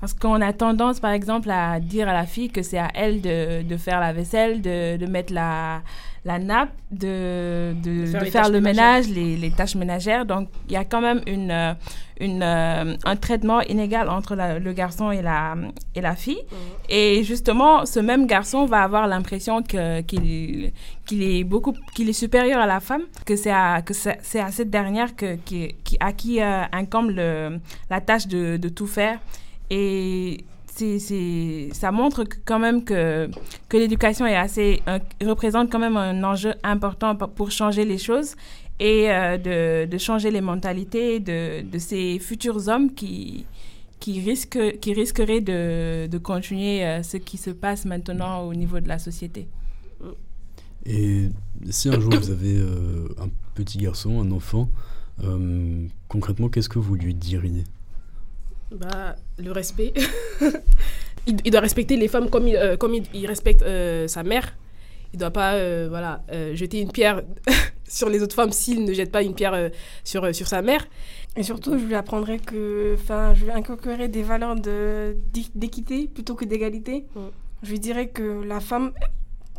Parce 0.00 0.14
qu'on 0.14 0.40
a 0.40 0.52
tendance, 0.52 0.98
par 0.98 1.10
exemple, 1.10 1.50
à 1.50 1.78
dire 1.78 2.08
à 2.08 2.14
la 2.14 2.24
fille 2.24 2.50
que 2.50 2.62
c'est 2.62 2.78
à 2.78 2.88
elle 2.94 3.20
de, 3.20 3.62
de, 3.62 3.76
faire 3.76 4.00
la 4.00 4.12
vaisselle, 4.12 4.62
de, 4.62 4.96
de 4.96 5.06
mettre 5.06 5.32
la, 5.34 5.82
la 6.24 6.38
nappe, 6.38 6.72
de, 6.90 7.74
de, 7.82 8.06
faire, 8.06 8.26
faire 8.28 8.50
le 8.50 8.60
ménage, 8.60 9.08
les, 9.08 9.36
les, 9.36 9.50
tâches 9.50 9.74
ménagères. 9.74 10.24
Donc, 10.24 10.48
il 10.68 10.72
y 10.72 10.76
a 10.76 10.84
quand 10.84 11.02
même 11.02 11.20
une, 11.26 11.50
euh, 11.50 11.74
une, 12.18 12.42
euh, 12.42 12.94
un 13.04 13.16
traitement 13.16 13.60
inégal 13.62 14.08
entre 14.08 14.36
le 14.36 14.72
garçon 14.72 15.10
et 15.10 15.20
la, 15.22 15.54
et 15.94 16.00
la 16.00 16.14
fille. 16.14 16.42
Mhm. 16.50 16.58
Et 16.88 17.22
justement, 17.22 17.84
ce 17.84 18.00
même 18.00 18.26
garçon 18.26 18.64
va 18.66 18.82
avoir 18.82 19.06
l'impression 19.06 19.62
qu'il 19.62 20.72
qu'il 21.06 21.22
est 21.22 21.44
beaucoup 21.44 21.74
qu'il 21.94 22.08
est 22.08 22.12
supérieur 22.14 22.60
à 22.60 22.66
la 22.66 22.80
femme, 22.80 23.02
que 23.26 23.34
c'est 23.36 23.50
à, 23.50 23.82
que 23.82 23.94
c'est 23.94 24.40
à 24.40 24.50
cette 24.50 24.70
dernière 24.70 25.16
que, 25.16 25.36
qui, 25.36 25.74
qui, 25.84 25.96
à 26.00 26.12
qui 26.12 26.40
euh, 26.40 26.62
incombe 26.72 27.10
le, 27.10 27.58
la 27.88 28.00
tâche 28.00 28.26
de, 28.28 28.56
de 28.56 28.68
tout 28.68 28.86
faire. 28.86 29.18
Et 29.70 30.44
c'est, 30.66 31.68
ça 31.72 31.92
montre 31.92 32.24
quand 32.44 32.58
même 32.58 32.84
que, 32.84 33.30
que 33.68 33.76
l'éducation 33.76 34.26
est 34.26 34.36
assez, 34.36 34.82
représente 35.22 35.70
quand 35.70 35.78
même 35.78 35.96
un 35.96 36.22
enjeu 36.24 36.54
important 36.62 37.14
pour 37.16 37.50
changer 37.50 37.84
les 37.84 37.98
choses 37.98 38.34
et 38.78 39.10
euh, 39.10 39.36
de, 39.36 39.90
de, 39.90 39.98
changer 39.98 40.30
les 40.30 40.40
mentalités 40.40 41.20
de, 41.20 41.60
de, 41.62 41.78
ces 41.78 42.18
futurs 42.18 42.68
hommes 42.68 42.92
qui, 42.94 43.44
qui, 44.00 44.20
risquent, 44.20 44.78
qui 44.80 44.94
risqueraient 44.94 45.42
de, 45.42 46.06
de 46.06 46.18
continuer 46.18 46.84
euh, 46.84 47.02
ce 47.02 47.18
qui 47.18 47.36
se 47.36 47.50
passe 47.50 47.84
maintenant 47.84 48.40
au 48.46 48.54
niveau 48.54 48.80
de 48.80 48.88
la 48.88 48.98
société. 48.98 49.46
Et 50.86 51.28
si 51.68 51.90
un 51.90 52.00
jour 52.00 52.10
vous 52.10 52.30
avez 52.30 52.56
euh, 52.56 53.06
un 53.18 53.28
petit 53.54 53.76
garçon, 53.76 54.18
un 54.20 54.30
enfant, 54.30 54.70
concrètement, 56.08 56.48
qu'est-ce 56.48 56.70
que 56.70 56.78
vous 56.78 56.94
lui 56.94 57.12
diriez? 57.12 57.64
Bah, 58.72 59.16
le 59.38 59.52
respect. 59.52 59.92
il, 61.26 61.50
doit 61.50 61.60
respecter 61.60 61.96
les 61.96 62.08
femmes 62.08 62.30
comme 62.30 62.48
il, 62.48 62.56
euh, 62.56 62.76
comme 62.76 62.94
il, 62.94 63.26
respecte 63.26 63.62
euh, 63.62 64.06
sa 64.08 64.22
mère. 64.22 64.56
Il 65.12 65.16
ne 65.16 65.20
doit 65.20 65.32
pas 65.32 65.54
euh, 65.54 65.86
voilà, 65.88 66.22
jeter 66.54 66.80
une 66.80 66.92
pierre 66.92 67.22
sur 67.88 68.08
les 68.08 68.22
autres 68.22 68.36
femmes 68.36 68.52
s'il 68.52 68.84
ne 68.84 68.92
jette 68.92 69.10
pas 69.10 69.22
une 69.22 69.34
pierre 69.34 69.70
sur, 70.04 70.32
sur 70.34 70.46
sa 70.46 70.62
mère. 70.62 70.86
Et 71.36 71.42
surtout, 71.42 71.78
je 71.78 71.84
lui 71.84 71.94
apprendrai 71.96 72.38
que, 72.38 72.94
enfin, 72.94 73.34
je 73.34 73.44
lui 73.44 73.50
inculquerai 73.50 74.08
des 74.08 74.22
valeurs 74.22 74.54
d'équité 74.54 76.06
plutôt 76.06 76.34
que 76.34 76.44
d'égalité. 76.44 77.06
Mm. 77.14 77.20
Je 77.62 77.70
lui 77.70 77.80
dirais 77.80 78.08
que 78.08 78.42
la 78.44 78.60
femme, 78.60 78.92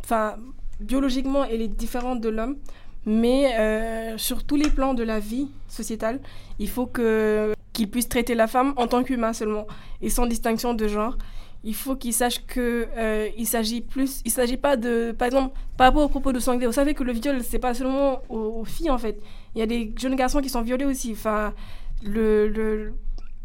enfin, 0.00 0.36
biologiquement, 0.80 1.44
elle 1.44 1.60
est 1.60 1.68
différente 1.68 2.20
de 2.22 2.30
l'homme, 2.30 2.56
mais 3.04 4.16
sur 4.16 4.44
tous 4.44 4.56
les 4.56 4.70
plans 4.70 4.94
de 4.94 5.02
la 5.02 5.18
vie 5.20 5.48
sociétale, 5.68 6.20
il 6.58 6.68
faut 6.68 6.86
que 6.86 7.52
qu'il 7.72 7.90
puisse 7.90 8.08
traiter 8.08 8.34
la 8.34 8.46
femme 8.46 8.74
en 8.76 8.86
tant 8.86 9.02
qu'humain 9.02 9.32
seulement 9.32 9.66
et 10.00 10.10
sans 10.10 10.26
distinction 10.26 10.74
de 10.74 10.88
genre. 10.88 11.16
Il 11.64 11.74
faut 11.74 11.94
qu'il 11.94 12.12
sache 12.12 12.44
que 12.46 12.88
euh, 12.96 13.28
il 13.38 13.46
s'agit 13.46 13.82
plus, 13.82 14.20
il 14.24 14.32
s'agit 14.32 14.56
pas 14.56 14.76
de, 14.76 15.14
par 15.16 15.26
exemple, 15.26 15.56
par 15.76 15.86
rapport 15.86 16.02
au 16.02 16.08
propos 16.08 16.32
de 16.32 16.40
Sanglé, 16.40 16.66
vous 16.66 16.72
savez 16.72 16.94
que 16.94 17.04
le 17.04 17.12
viol 17.12 17.40
c'est 17.44 17.60
pas 17.60 17.72
seulement 17.72 18.20
aux, 18.28 18.64
filles 18.64 18.90
en 18.90 18.98
fait. 18.98 19.20
Il 19.54 19.60
y 19.60 19.62
a 19.62 19.66
des 19.66 19.94
jeunes 19.96 20.16
garçons 20.16 20.40
qui 20.40 20.48
sont 20.48 20.62
violés 20.62 20.84
aussi. 20.84 21.12
Enfin, 21.12 21.54
le, 22.02 22.48
le 22.48 22.94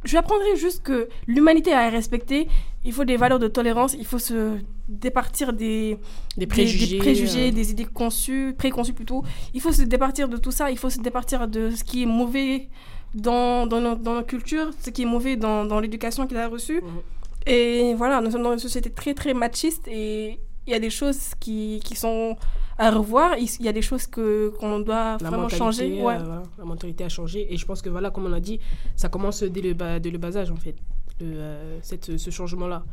je 0.04 0.12
lui 0.12 0.18
apprendrai 0.18 0.56
juste 0.56 0.84
que 0.84 1.10
l'humanité 1.28 1.74
à 1.74 1.90
respecter. 1.90 2.48
Il 2.86 2.94
faut 2.94 3.04
des 3.04 3.18
valeurs 3.18 3.40
de 3.40 3.48
tolérance. 3.48 3.94
Il 3.94 4.06
faut 4.06 4.20
se 4.20 4.58
départir 4.88 5.54
des, 5.54 5.98
des 6.38 6.48
préjugés, 6.48 6.96
des, 6.96 6.98
préjugés, 6.98 7.50
euh. 7.50 7.52
des 7.52 7.72
idées 7.72 7.86
conçues, 7.86 8.56
préconçues 8.58 8.94
plutôt. 8.94 9.24
Il 9.54 9.62
faut 9.62 9.74
se 9.74 9.82
départir 9.82 10.30
de 10.30 10.38
tout 10.38 10.52
ça. 10.52 10.72
Il 10.72 10.78
faut 10.78 10.90
se 10.90 11.00
départir 11.00 11.48
de 11.48 11.72
ce 11.72 11.84
qui 11.84 12.04
est 12.04 12.06
mauvais 12.06 12.70
dans, 13.14 13.68
dans, 13.68 13.82
notre, 13.82 14.02
dans 14.02 14.22
culture, 14.24 14.72
ce 14.80 14.90
qui 14.90 15.04
est 15.04 15.06
mauvais 15.06 15.36
dans, 15.36 15.66
dans 15.66 15.80
l'éducation 15.80 16.28
qu'il 16.28 16.38
a 16.38 16.48
reçue. 16.48 16.82
Mhm. 16.82 17.02
Et 17.46 17.96
voilà, 17.96 18.20
nous 18.22 18.32
sommes 18.32 18.44
dans 18.44 18.54
une 18.54 18.60
société 18.60 18.90
très, 18.90 19.14
très 19.14 19.34
machiste 19.34 19.88
et 19.88 20.38
il 20.68 20.72
y 20.72 20.74
a 20.74 20.80
des 20.80 20.90
choses 20.90 21.32
qui, 21.40 21.80
qui 21.84 21.96
sont 21.96 22.36
à 22.78 22.92
revoir. 22.92 23.38
Il 23.38 23.66
y 23.66 23.70
a 23.70 23.74
des 23.74 23.82
choses 23.82 24.06
que 24.06 24.50
qu'on 24.60 24.80
doit 24.80 25.18
vraiment 25.18 25.48
changer. 25.48 26.02
Ouais. 26.02 26.16
Euh, 26.16 26.42
la 26.58 26.66
mentalité 26.66 27.06
a 27.06 27.10
changé. 27.10 27.52
Et 27.52 27.58
je 27.58 27.66
pense 27.66 27.82
que, 27.82 27.90
voilà, 27.90 28.12
comme 28.12 28.26
on 28.26 28.34
a 28.34 28.42
dit, 28.42 28.60
ça 28.96 29.08
commence 29.08 29.44
dès 29.44 29.62
le 29.62 29.74
bas, 29.74 30.00
dès 30.00 30.12
le 30.12 30.18
bas 30.18 30.36
âge, 30.36 30.52
en 30.52 30.58
fait, 30.58 30.76
euh, 31.22 31.80
cette, 31.82 32.18
ce 32.18 32.30
changement-là. 32.30 32.84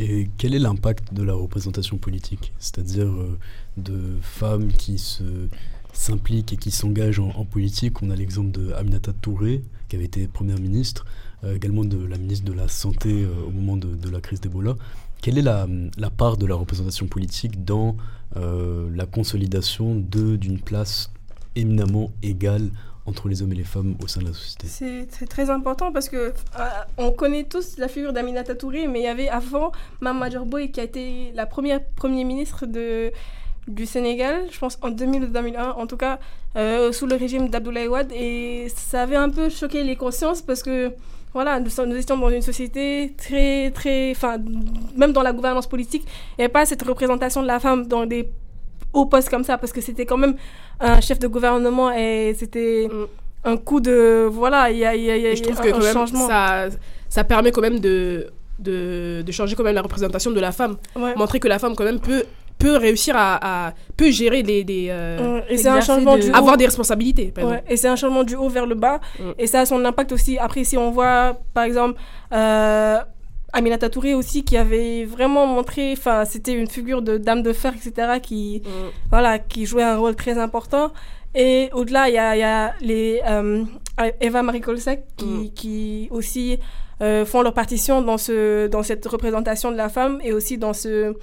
Et 0.00 0.28
quel 0.38 0.54
est 0.54 0.60
l'impact 0.60 1.12
de 1.12 1.24
la 1.24 1.34
représentation 1.34 1.98
politique? 1.98 2.52
C'est-à-dire 2.60 3.08
euh, 3.08 3.36
de 3.76 4.18
femmes 4.22 4.68
qui 4.72 4.96
se 4.98 5.24
s'impliquent 5.92 6.52
et 6.52 6.56
qui 6.56 6.70
s'engagent 6.70 7.20
en, 7.20 7.44
politique. 7.44 8.02
On 8.02 8.10
a 8.10 8.16
l'exemple 8.16 8.50
de 8.50 8.72
Aminata 8.72 9.12
Touré, 9.12 9.62
qui 9.88 9.96
avait 9.96 10.04
été 10.04 10.26
première 10.28 10.58
ministre, 10.58 11.04
euh, 11.44 11.54
également 11.54 11.84
de 11.84 12.04
la 12.04 12.18
ministre 12.18 12.44
de 12.44 12.52
la 12.52 12.68
Santé 12.68 13.24
euh, 13.24 13.46
au 13.46 13.50
moment 13.50 13.76
de, 13.76 14.10
la 14.10 14.20
crise 14.20 14.40
d'Ebola. 14.40 14.74
Quelle 15.22 15.38
est 15.38 15.42
la, 15.42 15.66
part 16.16 16.36
de 16.36 16.46
la 16.46 16.54
représentation 16.54 17.06
politique 17.06 17.64
dans 17.64 17.96
euh, 18.36 18.88
la 18.94 19.06
consolidation 19.06 19.94
d'une 19.96 20.60
place 20.60 21.10
éminemment 21.56 22.12
égale 22.22 22.70
entre 23.04 23.28
les 23.28 23.42
hommes 23.42 23.52
et 23.52 23.56
les 23.56 23.64
femmes 23.64 23.96
au 24.02 24.06
sein 24.06 24.20
de 24.20 24.26
la 24.26 24.32
société? 24.32 24.68
C'est 24.68 25.26
très 25.26 25.50
important 25.50 25.92
parce 25.92 26.08
que 26.08 26.32
on 26.98 27.10
connaît 27.10 27.44
tous 27.44 27.78
la 27.78 27.88
figure 27.88 28.12
d'Aminata 28.12 28.54
Touré, 28.54 28.86
mais 28.86 29.00
il 29.00 29.04
y 29.04 29.08
avait 29.08 29.28
avant 29.28 29.72
Mama 30.00 30.28
Boy 30.30 30.70
qui 30.70 30.80
a 30.80 30.84
été 30.84 31.32
la 31.34 31.46
première 31.46 31.82
première 31.84 32.26
ministre 32.26 32.66
de 32.66 33.10
du 33.68 33.86
Sénégal, 33.86 34.42
je 34.50 34.58
pense 34.58 34.78
en 34.82 34.90
2000-2001, 34.90 35.72
en 35.76 35.86
tout 35.86 35.96
cas 35.96 36.18
euh, 36.56 36.92
sous 36.92 37.06
le 37.06 37.16
régime 37.16 37.48
d'Abdoulaye 37.48 37.88
Wade. 37.88 38.12
Et 38.12 38.68
ça 38.74 39.02
avait 39.02 39.16
un 39.16 39.30
peu 39.30 39.48
choqué 39.48 39.84
les 39.84 39.96
consciences 39.96 40.42
parce 40.42 40.62
que 40.62 40.92
voilà, 41.34 41.60
nous, 41.60 41.70
nous 41.86 41.96
étions 41.96 42.16
dans 42.16 42.30
une 42.30 42.42
société 42.42 43.14
très, 43.16 43.70
très. 43.70 44.10
Enfin, 44.12 44.38
même 44.96 45.12
dans 45.12 45.22
la 45.22 45.32
gouvernance 45.32 45.66
politique, 45.66 46.02
il 46.06 46.40
n'y 46.40 46.44
avait 46.44 46.52
pas 46.52 46.64
cette 46.66 46.82
représentation 46.82 47.42
de 47.42 47.46
la 47.46 47.60
femme 47.60 47.86
dans 47.86 48.06
des 48.06 48.28
hauts 48.92 49.06
postes 49.06 49.28
comme 49.28 49.44
ça 49.44 49.58
parce 49.58 49.72
que 49.72 49.80
c'était 49.80 50.06
quand 50.06 50.16
même 50.16 50.36
un 50.80 51.00
chef 51.00 51.18
de 51.18 51.28
gouvernement 51.28 51.92
et 51.92 52.34
c'était. 52.38 52.88
Mm. 52.90 53.06
Un 53.44 53.56
coup 53.56 53.80
de. 53.80 54.26
Voilà, 54.28 54.68
il 54.68 54.78
y 54.78 54.84
a, 54.84 54.96
y 54.96 55.10
a, 55.12 55.16
y 55.16 55.26
a 55.28 55.34
je 55.34 55.42
trouve 55.44 55.60
un, 55.60 55.62
que 55.62 55.80
changement. 55.80 56.26
ça, 56.26 56.66
ça 57.08 57.22
permet 57.22 57.52
quand 57.52 57.60
même 57.60 57.78
de, 57.78 58.26
de, 58.58 59.22
de, 59.24 59.32
changer 59.32 59.54
quand 59.54 59.62
même 59.62 59.76
la 59.76 59.80
représentation 59.82 60.32
de 60.32 60.40
la 60.40 60.50
femme. 60.50 60.76
Montrer 61.16 61.38
que 61.38 61.46
la 61.46 61.60
femme 61.60 61.76
quand 61.76 61.84
même 61.84 62.00
peut 62.00 62.24
peut 62.58 62.76
réussir 62.76 63.14
à, 63.16 63.72
peut 63.96 64.10
gérer 64.10 64.42
des, 64.42 64.64
des 64.64 64.88
euh, 64.90 65.40
et 65.48 65.56
c'est 65.56 65.68
un 65.68 65.80
changement 65.80 66.16
du 66.16 66.30
avoir 66.32 66.56
des 66.56 66.66
responsabilités 66.66 67.32
et 67.68 67.76
c'est 67.76 67.88
un 67.88 67.96
changement 67.96 68.24
du 68.24 68.34
haut 68.34 68.48
vers 68.48 68.66
le 68.66 68.74
bas. 68.74 69.00
Et 69.38 69.46
ça 69.46 69.60
a 69.60 69.66
son 69.66 69.84
impact 69.84 70.12
aussi. 70.12 70.38
Après 70.38 70.64
si 70.64 70.76
on 70.76 70.90
voit 70.90 71.38
par 71.54 71.64
exemple 71.64 72.00
euh, 72.32 72.98
Aminata 73.52 73.88
Touré 73.88 74.14
aussi 74.14 74.44
qui 74.44 74.56
avait 74.56 75.04
vraiment 75.04 75.46
montré 75.46 75.92
enfin 75.92 76.24
c'était 76.24 76.52
une 76.52 76.68
figure 76.68 77.00
de 77.00 77.16
dame 77.16 77.42
de 77.42 77.52
fer 77.52 77.72
etc 77.74 78.18
qui 78.22 78.62
voilà 79.10 79.38
qui 79.38 79.66
jouait 79.66 79.84
un 79.84 79.96
rôle 79.96 80.16
très 80.16 80.38
important. 80.38 80.92
Et 81.34 81.68
au-delà 81.72 82.08
il 82.08 82.14
y 82.14 82.18
a, 82.18 82.36
y 82.36 82.42
a, 82.42 82.74
les 82.80 83.20
euh, 83.28 83.64
Eva 84.20 84.42
Marie 84.42 84.60
Colsec 84.60 85.04
qui, 85.16 85.52
qui 85.54 86.08
aussi 86.10 86.58
euh, 87.00 87.24
font 87.24 87.42
leur 87.42 87.54
partition 87.54 88.02
dans 88.02 88.18
ce 88.18 88.66
dans 88.66 88.82
cette 88.82 89.06
représentation 89.06 89.70
de 89.70 89.76
la 89.76 89.88
femme 89.88 90.18
et 90.24 90.32
aussi 90.32 90.58
dans 90.58 90.72
ce 90.72 91.14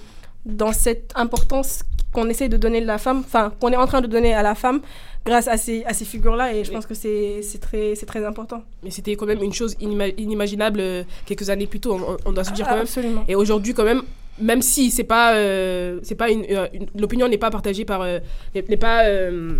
dans 0.46 0.74
cette 0.74 1.12
importance 1.16 1.82
qu'on 2.14 2.30
essaie 2.30 2.50
de 2.50 2.58
donner 2.58 2.78
à 2.80 2.86
la 2.86 2.98
femme, 2.98 3.20
enfin, 3.25 3.52
qu'on 3.60 3.70
est 3.72 3.75
en 3.78 3.88
train 3.88 4.02
de 4.02 4.08
donner 4.08 4.34
à 4.34 4.42
la 4.42 4.56
femme 4.56 4.82
grâce 5.25 5.48
à 5.48 5.58
ces, 5.58 5.84
à 5.86 5.94
ces 5.94 6.06
figures-là. 6.06 6.54
Et 6.54 6.64
je 6.64 6.72
pense 6.72 6.86
que 6.86 6.94
c'est 6.94 7.42
très, 7.60 7.94
très 7.96 8.25
important. 8.25 8.64
Mais 8.84 8.92
c'était 8.92 9.16
quand 9.16 9.25
même 9.25 9.42
une 9.44 9.54
chose 9.54 9.75
inimaginable 9.80 10.80
euh, 10.80 11.04
quelques 11.25 11.50
années 11.50 11.68
plus 11.68 11.80
tôt, 11.80 12.00
on, 12.25 12.32
doit 12.32 12.44
se 12.44 12.54
dire 12.54 12.66
quand 12.68 12.74
même. 12.75 12.84
Absolument. 12.84 13.25
Et 13.28 13.36
aujourd'hui, 13.36 13.74
quand 13.74 13.84
même, 13.84 14.04
même 14.40 14.62
si 14.62 14.92
c'est 14.92 15.04
pas, 15.04 15.34
euh, 15.34 16.00
c'est 16.04 16.16
pas 16.16 16.30
une, 16.30 16.46
euh, 16.50 16.68
une- 16.74 16.88
l'opinion 16.96 17.28
n'est 17.28 17.38
pas 17.38 17.50
partagée 17.50 17.86
par, 17.86 18.02
euh, 18.02 18.20
n'est 18.54 18.64
n'est 18.68 18.78
pas, 18.78 19.06
euh, 19.06 19.56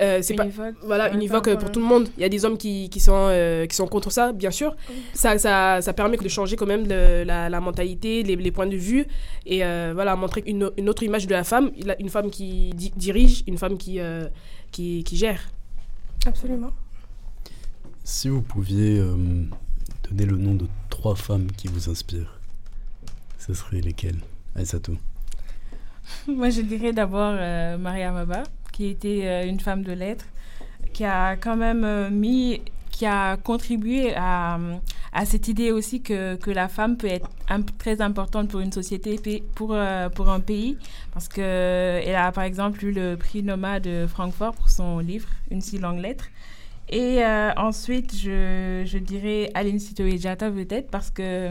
euh, 0.00 0.20
c'est 0.22 0.34
pas, 0.34 0.44
Univoque. 0.44 0.74
voilà, 0.82 1.12
univoque 1.12 1.44
par 1.46 1.54
euh, 1.54 1.56
pour 1.58 1.72
tout 1.72 1.80
le 1.80 1.86
monde. 1.86 2.08
Il 2.16 2.20
y 2.22 2.24
a 2.24 2.28
des 2.28 2.44
hommes 2.44 2.56
qui, 2.58 2.88
qui 2.88 3.00
sont, 3.00 3.12
euh, 3.30 3.66
qui 3.66 3.74
sont 3.76 3.86
contre 3.86 4.10
ça, 4.10 4.32
bien 4.32 4.50
sûr. 4.50 4.76
Ça, 5.12 5.38
ça, 5.38 5.80
ça 5.82 5.92
permet 5.92 6.16
de 6.16 6.28
changer 6.28 6.56
quand 6.56 6.66
même 6.66 6.86
le- 6.88 7.24
la, 7.24 7.48
la 7.48 7.60
mentalité, 7.60 8.22
les, 8.22 8.36
les 8.36 8.52
points 8.52 8.66
de 8.66 8.76
vue, 8.76 9.06
et 9.46 9.64
euh, 9.64 9.92
voilà, 9.94 10.14
montrer 10.16 10.42
une, 10.46 10.70
une 10.76 10.88
autre 10.88 11.02
image 11.02 11.26
de 11.26 11.32
la 11.32 11.44
femme, 11.44 11.70
une 11.98 12.08
femme 12.08 12.30
qui 12.30 12.70
di- 12.74 12.92
dirige, 12.96 13.42
une 13.46 13.58
femme 13.58 13.76
qui, 13.76 13.98
euh, 14.00 14.28
qui, 14.70 15.02
qui 15.04 15.16
gère. 15.16 15.40
Absolument. 16.26 16.70
Si 18.04 18.28
vous 18.28 18.42
pouviez 18.42 18.98
euh, 18.98 19.16
donner 20.08 20.24
le 20.26 20.36
nom 20.36 20.54
de 20.54 20.66
trois 20.90 21.14
femmes 21.16 21.48
qui 21.56 21.68
vous 21.68 21.90
inspirent, 21.90 22.38
ce 23.38 23.52
serait 23.54 23.80
lesquelles 23.80 24.18
Aïssatou? 24.56 24.96
Moi, 26.26 26.48
je 26.50 26.62
dirais 26.62 26.92
d'abord 26.92 27.34
euh, 27.38 27.76
Maria 27.76 28.10
Maba, 28.12 28.42
qui 28.78 28.86
était 28.86 29.22
euh, 29.24 29.44
une 29.44 29.58
femme 29.58 29.82
de 29.82 29.90
lettres, 29.90 30.26
qui 30.92 31.04
a 31.04 31.34
quand 31.36 31.56
même 31.56 31.82
euh, 31.82 32.10
mis, 32.10 32.62
qui 32.92 33.06
a 33.06 33.36
contribué 33.36 34.14
à, 34.14 34.56
cette 35.24 35.48
idée 35.48 35.72
aussi 35.72 36.00
que, 36.00 36.36
que 36.36 36.52
la 36.52 36.68
femme 36.68 36.96
peut 36.96 37.08
être 37.08 37.28
un- 37.48 37.62
très 37.62 38.00
importante 38.00 38.46
pour 38.50 38.60
une 38.60 38.70
société, 38.70 39.42
pour, 39.56 39.70
euh, 39.72 40.08
pour 40.10 40.28
un 40.30 40.38
pays, 40.38 40.78
parce 41.12 41.26
qu'elle 41.26 42.14
a 42.14 42.30
par 42.30 42.44
exemple 42.44 42.84
eu 42.84 42.92
le 42.92 43.16
prix 43.16 43.42
Noma 43.42 43.80
de 43.80 44.06
Francfort 44.06 44.54
pour 44.54 44.70
son 44.70 45.00
livre 45.00 45.28
Une 45.50 45.60
si 45.60 45.78
longue 45.78 45.98
lettre. 45.98 46.26
Et 46.90 47.20
ensuite, 47.58 48.16
je, 48.16 48.82
je 48.86 48.96
dirais 48.96 49.50
Aline 49.52 49.78
Sitoé-Diatta 49.78 50.50
peut-être 50.50 50.90
parce 50.90 51.10
que 51.10 51.50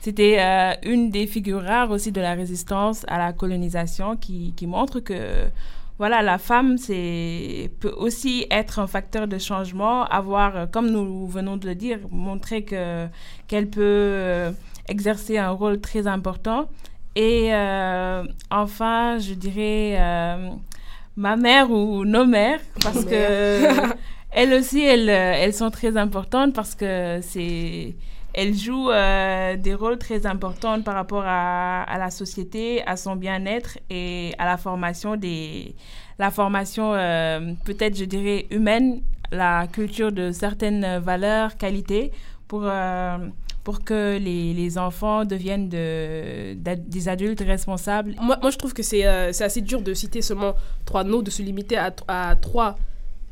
c'était 0.00 0.38
une 0.82 1.10
des 1.10 1.26
figures 1.26 1.62
rares 1.62 1.90
aussi 1.90 2.10
de 2.10 2.22
la 2.22 2.32
résistance 2.32 3.04
à 3.06 3.18
la 3.18 3.34
colonisation 3.34 4.16
qui, 4.16 4.54
qui 4.56 4.66
montre 4.66 5.00
que 5.00 5.50
voilà, 5.98 6.22
la 6.22 6.38
femme 6.38 6.78
c'est, 6.78 7.70
peut 7.80 7.92
aussi 7.96 8.46
être 8.50 8.78
un 8.78 8.86
facteur 8.86 9.26
de 9.26 9.38
changement, 9.38 10.04
avoir, 10.04 10.56
euh, 10.56 10.66
comme 10.66 10.90
nous 10.90 11.26
venons 11.26 11.56
de 11.56 11.66
le 11.66 11.74
dire, 11.74 11.98
montrer 12.10 12.62
que, 12.62 13.06
qu'elle 13.48 13.68
peut 13.68 13.82
euh, 13.82 14.52
exercer 14.88 15.38
un 15.38 15.50
rôle 15.50 15.80
très 15.80 16.06
important. 16.06 16.68
Et 17.16 17.52
euh, 17.52 18.22
enfin, 18.50 19.18
je 19.18 19.34
dirais 19.34 19.96
euh, 19.98 20.50
ma 21.16 21.34
mère 21.36 21.70
ou 21.70 22.04
nos 22.04 22.26
mères 22.26 22.60
parce 22.80 23.04
que 23.04 23.66
elles 24.30 24.52
aussi, 24.54 24.80
elles, 24.84 25.08
elles 25.08 25.54
sont 25.54 25.70
très 25.70 25.96
importantes 25.96 26.54
parce 26.54 26.76
que 26.76 27.18
c'est 27.22 27.96
elles 28.38 28.54
jouent 28.54 28.92
euh, 28.92 29.56
des 29.56 29.74
rôles 29.74 29.98
très 29.98 30.24
importants 30.24 30.80
par 30.80 30.94
rapport 30.94 31.24
à, 31.26 31.98
la 31.98 32.10
société, 32.10 32.86
à 32.86 32.96
son 32.96 33.16
bien-être 33.16 33.78
et 33.90 34.32
à 34.38 34.46
la 34.46 34.56
formation 34.56 35.16
des 35.16 35.74
la 36.20 36.30
formation 36.30 36.94
euh, 36.94 37.52
peut-être 37.64 37.96
je 37.96 38.04
dirais 38.04 38.46
humaine, 38.50 39.02
la 39.32 39.66
culture 39.66 40.12
de 40.12 40.30
certaines 40.30 40.98
valeurs, 40.98 41.56
qualités 41.56 42.12
pour 42.46 42.62
euh, 42.64 43.18
pour 43.64 43.82
que 43.82 44.18
les, 44.18 44.54
les 44.54 44.78
enfants 44.78 45.24
deviennent 45.24 45.68
de, 45.68 46.54
des 46.54 47.08
adultes 47.08 47.42
responsables. 47.44 48.14
Moi, 48.22 48.38
moi, 48.40 48.50
je 48.52 48.56
trouve 48.56 48.72
que 48.72 48.84
c'est 48.84 49.02
c'est 49.32 49.44
assez 49.44 49.62
dur 49.62 49.82
de 49.82 49.92
citer 49.94 50.22
seulement 50.22 50.54
trois 50.84 51.02
noms, 51.02 51.22
de 51.22 51.30
se 51.30 51.42
limiter 51.42 51.76
à, 51.76 51.92
à 52.06 52.36
trois 52.36 52.76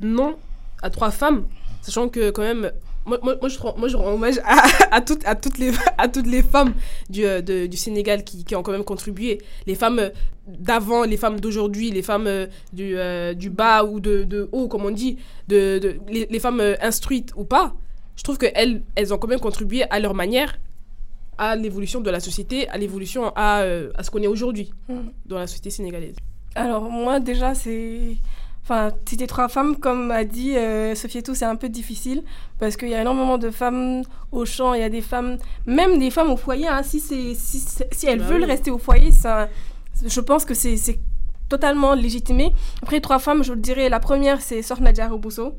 noms, 0.01 0.35
à 0.83 0.91
trois 0.91 1.13
femmes, 1.13 1.45
sachant 1.81 2.09
que 2.09 2.31
quand 2.31 2.43
même, 2.43 2.73
moi, 3.07 3.19
moi, 3.23 3.37
moi, 3.41 3.49
je, 3.49 3.59
rends, 3.59 3.75
moi 3.79 3.89
je 3.89 3.97
rends 3.97 4.13
hommage 4.13 4.39
à, 4.45 4.67
à, 4.97 5.01
toutes, 5.01 5.25
à, 5.25 5.35
toutes 5.35 5.59
les, 5.59 5.71
à 5.99 6.09
toutes 6.09 6.27
les 6.27 6.43
femmes 6.43 6.75
du, 7.09 7.25
euh, 7.25 7.41
de- 7.41 7.67
du 7.67 7.77
Sénégal 7.77 8.25
qui, 8.25 8.45
qui 8.45 8.55
ont 8.57 8.63
quand 8.63 8.73
même 8.73 8.85
contribué. 8.85 9.39
Les 9.67 9.75
femmes 9.75 9.99
euh, 9.99 10.11
d'avant, 10.47 11.05
les 11.05 11.17
femmes 11.17 11.41
d'aujourd'hui, 11.41 11.91
les 11.91 12.03
femmes 12.03 12.27
euh, 12.27 12.47
du, 12.73 12.97
euh, 12.99 13.33
du 13.35 13.51
bas 13.51 13.85
ou 13.85 14.01
de, 14.01 14.25
de 14.25 14.49
haut, 14.53 14.69
comme 14.69 14.85
on 14.85 14.91
dit, 14.91 15.19
de, 15.49 15.79
de, 15.79 15.97
les, 16.09 16.27
les 16.29 16.41
femmes 16.41 16.63
instruites 16.83 17.33
ou 17.37 17.45
pas. 17.45 17.75
Je 18.17 18.23
trouve 18.23 18.39
qu'elles 18.39 18.83
elles 18.95 19.13
ont 19.15 19.19
quand 19.19 19.29
même 19.29 19.41
contribué 19.41 19.85
à 19.91 19.99
leur 20.01 20.15
manière 20.15 20.59
à 21.39 21.55
l'évolution 21.55 22.01
de 22.01 22.09
la 22.11 22.19
société, 22.21 22.67
à 22.71 22.79
l'évolution 22.79 23.31
à, 23.37 23.61
euh, 23.61 23.91
à 23.95 24.03
ce 24.03 24.11
qu'on 24.11 24.23
est 24.23 24.27
aujourd'hui 24.27 24.73
Mhm. 24.89 25.13
dans 25.27 25.39
la 25.39 25.47
société 25.47 25.69
sénégalaise. 25.71 26.17
Alors 26.55 26.91
moi 26.91 27.21
déjà 27.21 27.55
c'est... 27.55 28.17
Enfin, 28.69 28.91
citer 29.09 29.29
trois 29.29 29.47
femmes, 29.47 29.77
comme 29.77 30.11
a 30.11 30.25
dit 30.25 30.57
euh, 30.57 30.97
Sophie 30.97 31.19
Etou, 31.19 31.37
c'est 31.37 31.45
un 31.45 31.55
peu 31.55 31.69
difficile 31.69 32.25
parce 32.59 32.77
qu'il 32.77 32.89
y 32.89 32.95
a 32.97 33.01
énormément 33.01 33.39
de 33.39 33.53
femmes 33.53 34.03
au 34.33 34.45
champ, 34.45 34.75
il 34.75 34.81
y 34.81 34.85
a 34.85 34.89
des 34.89 35.03
femmes, 35.03 35.39
même 35.67 36.01
des 36.01 36.11
femmes 36.11 36.31
au 36.33 36.37
foyer, 36.37 36.67
hein, 36.67 36.83
si, 36.83 36.99
si, 36.99 38.07
elles 38.09 38.19
Bah 38.19 38.25
veulent 38.25 38.41
oui. 38.41 38.47
rester 38.47 38.73
au 38.73 38.79
foyer, 38.79 39.13
ça, 39.13 39.49
je 40.05 40.21
pense 40.21 40.45
que 40.45 40.53
c'est 40.55 40.99
totalement 41.49 41.95
légitimé. 41.95 42.53
Après, 42.83 42.99
trois 43.01 43.21
femmes, 43.21 43.45
je 43.45 43.53
vous 43.53 43.59
dirais, 43.61 43.89
la 43.89 44.01
première 44.01 44.41
c'est 44.41 44.63
Sœur 44.63 44.81
Nadia 44.81 45.07
Robusso, 45.07 45.55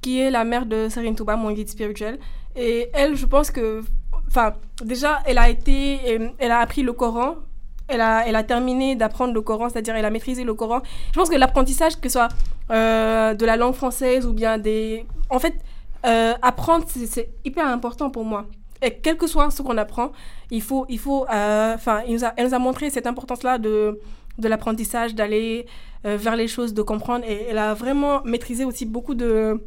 qui 0.00 0.20
est 0.20 0.30
la 0.30 0.44
mère 0.44 0.64
de 0.66 0.88
Serine 0.88 1.16
Touba, 1.16 1.34
mon 1.34 1.50
guide 1.50 1.68
spirituel. 1.68 2.20
Et 2.54 2.88
elle, 2.94 3.16
je 3.16 3.26
pense 3.26 3.50
que, 3.50 3.82
enfin, 4.28 4.54
déjà, 4.84 5.24
elle 5.26 5.38
a 5.38 5.48
été, 5.48 5.98
elle 6.38 6.52
a 6.52 6.60
appris 6.60 6.84
le 6.84 6.92
Coran. 6.92 7.34
Elle 7.86 8.00
a, 8.00 8.26
elle 8.26 8.36
a 8.36 8.42
terminé 8.42 8.96
d'apprendre 8.96 9.34
le 9.34 9.42
Coran, 9.42 9.68
c'est-à-dire 9.68 9.94
elle 9.94 10.04
a 10.06 10.10
maîtrisé 10.10 10.42
le 10.42 10.54
Coran. 10.54 10.80
Je 11.12 11.18
pense 11.18 11.28
que 11.28 11.36
l'apprentissage, 11.36 12.00
que 12.00 12.08
ce 12.08 12.14
soit 12.14 12.28
euh, 12.70 13.34
de 13.34 13.44
la 13.44 13.56
langue 13.56 13.74
française 13.74 14.24
ou 14.26 14.32
bien 14.32 14.56
des... 14.56 15.04
En 15.28 15.38
fait, 15.38 15.54
euh, 16.06 16.32
apprendre, 16.40 16.86
c'est- 16.88 17.28
hyper 17.44 17.66
important 17.66 18.08
pour 18.10 18.24
moi. 18.24 18.46
Et 18.80 18.90
quel 19.02 19.16
que 19.18 19.26
soit 19.26 19.50
ce 19.50 19.60
qu'on 19.62 19.76
apprend, 19.76 20.12
il 20.50 20.62
faut... 20.62 20.86
Il 20.88 20.98
faut 20.98 21.26
euh, 21.30 21.74
enfin, 21.74 22.02
elle 22.06 22.46
nous 22.46 22.54
a 22.54 22.58
montré 22.58 22.88
cette 22.88 23.06
importance-là 23.06 23.58
de, 23.58 24.00
de 24.38 24.48
l'apprentissage, 24.48 25.14
d'aller 25.14 25.66
vers 26.04 26.36
les 26.36 26.48
choses, 26.48 26.74
de 26.74 26.82
comprendre. 26.82 27.24
Et 27.26 27.46
elle 27.50 27.58
a 27.58 27.74
vraiment 27.74 28.22
maîtrisé 28.24 28.64
aussi 28.64 28.84
beaucoup 28.86 29.14
de, 29.14 29.60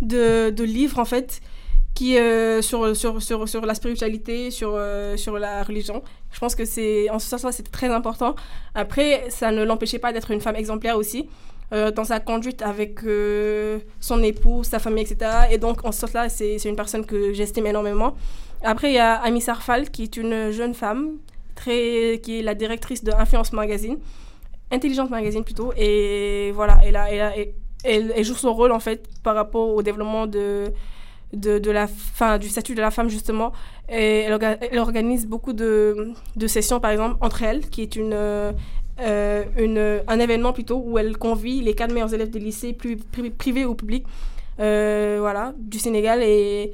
de 0.00 0.64
livres, 0.64 0.98
en 0.98 1.04
fait, 1.04 1.40
qui, 1.96 2.18
euh, 2.18 2.60
sur, 2.60 2.94
sur, 2.94 3.22
sur, 3.22 3.48
sur 3.48 3.64
la 3.64 3.74
spiritualité, 3.74 4.50
sur, 4.50 4.72
euh, 4.74 5.16
sur 5.16 5.38
la 5.38 5.62
religion. 5.62 6.02
Je 6.30 6.38
pense 6.38 6.54
que 6.54 6.66
c'est, 6.66 7.08
en 7.08 7.18
ce 7.18 7.26
sens-là, 7.26 7.50
c'est 7.52 7.68
très 7.72 7.88
important. 7.88 8.36
Après, 8.74 9.24
ça 9.30 9.50
ne 9.50 9.64
l'empêchait 9.64 9.98
pas 9.98 10.12
d'être 10.12 10.30
une 10.30 10.42
femme 10.42 10.56
exemplaire 10.56 10.98
aussi, 10.98 11.26
euh, 11.72 11.90
dans 11.90 12.04
sa 12.04 12.20
conduite 12.20 12.60
avec 12.60 13.00
son 13.98 14.22
époux, 14.22 14.62
sa 14.62 14.78
famille, 14.78 15.04
etc. 15.04 15.16
Et 15.50 15.56
donc, 15.56 15.86
en 15.86 15.90
ce 15.90 16.00
sens-là, 16.00 16.28
c'est, 16.28 16.56
une 16.66 16.76
personne 16.76 17.06
que 17.06 17.32
j'estime 17.32 17.66
énormément. 17.66 18.14
Après, 18.62 18.90
il 18.90 18.94
y 18.94 18.98
a 18.98 19.14
Amy 19.22 19.40
Sarfal, 19.40 19.90
qui 19.90 20.02
est 20.02 20.16
une 20.18 20.50
jeune 20.50 20.74
femme, 20.74 21.16
très, 21.54 22.20
qui 22.22 22.40
est 22.40 22.42
la 22.42 22.54
directrice 22.54 23.02
de 23.04 23.12
Influence 23.12 23.54
Magazine, 23.54 23.96
Intelligente 24.70 25.08
Magazine 25.08 25.44
plutôt. 25.44 25.72
Et 25.78 26.52
voilà, 26.54 26.76
elle, 26.84 26.96
a- 26.96 27.10
elle, 27.84 28.12
elle 28.14 28.24
joue 28.24 28.34
son 28.34 28.52
rôle, 28.52 28.72
en 28.72 28.80
fait, 28.80 29.08
par 29.22 29.34
rapport 29.34 29.68
au 29.74 29.82
développement 29.82 30.26
de 30.26 30.70
de, 31.32 31.70
la 31.70 31.86
fin, 31.86 32.38
du 32.38 32.48
statut 32.48 32.74
de 32.74 32.80
la 32.80 32.90
femme 32.90 33.08
justement. 33.08 33.52
Et 33.88 34.20
elle, 34.20 34.32
orga- 34.32 34.58
elle 34.60 34.78
organise 34.78 35.26
beaucoup 35.26 35.52
de, 35.52 36.12
de 36.36 36.46
sessions 36.46 36.80
par 36.80 36.90
exemple 36.90 37.16
entre 37.20 37.42
elles, 37.42 37.68
qui 37.68 37.82
est 37.82 37.96
une, 37.96 38.14
euh, 38.14 38.52
une, 39.58 40.00
un 40.06 40.18
événement 40.18 40.52
plutôt 40.52 40.82
où 40.84 40.98
elle 40.98 41.16
convie 41.16 41.60
les 41.60 41.74
quatre 41.74 41.92
meilleurs 41.92 42.14
élèves 42.14 42.30
des 42.30 42.38
lycées 42.40 42.72
pri- 42.72 43.30
privés 43.30 43.64
ou 43.64 43.74
publics 43.74 44.06
euh, 44.60 45.16
voilà, 45.20 45.52
du 45.58 45.78
Sénégal. 45.78 46.22
Et 46.22 46.72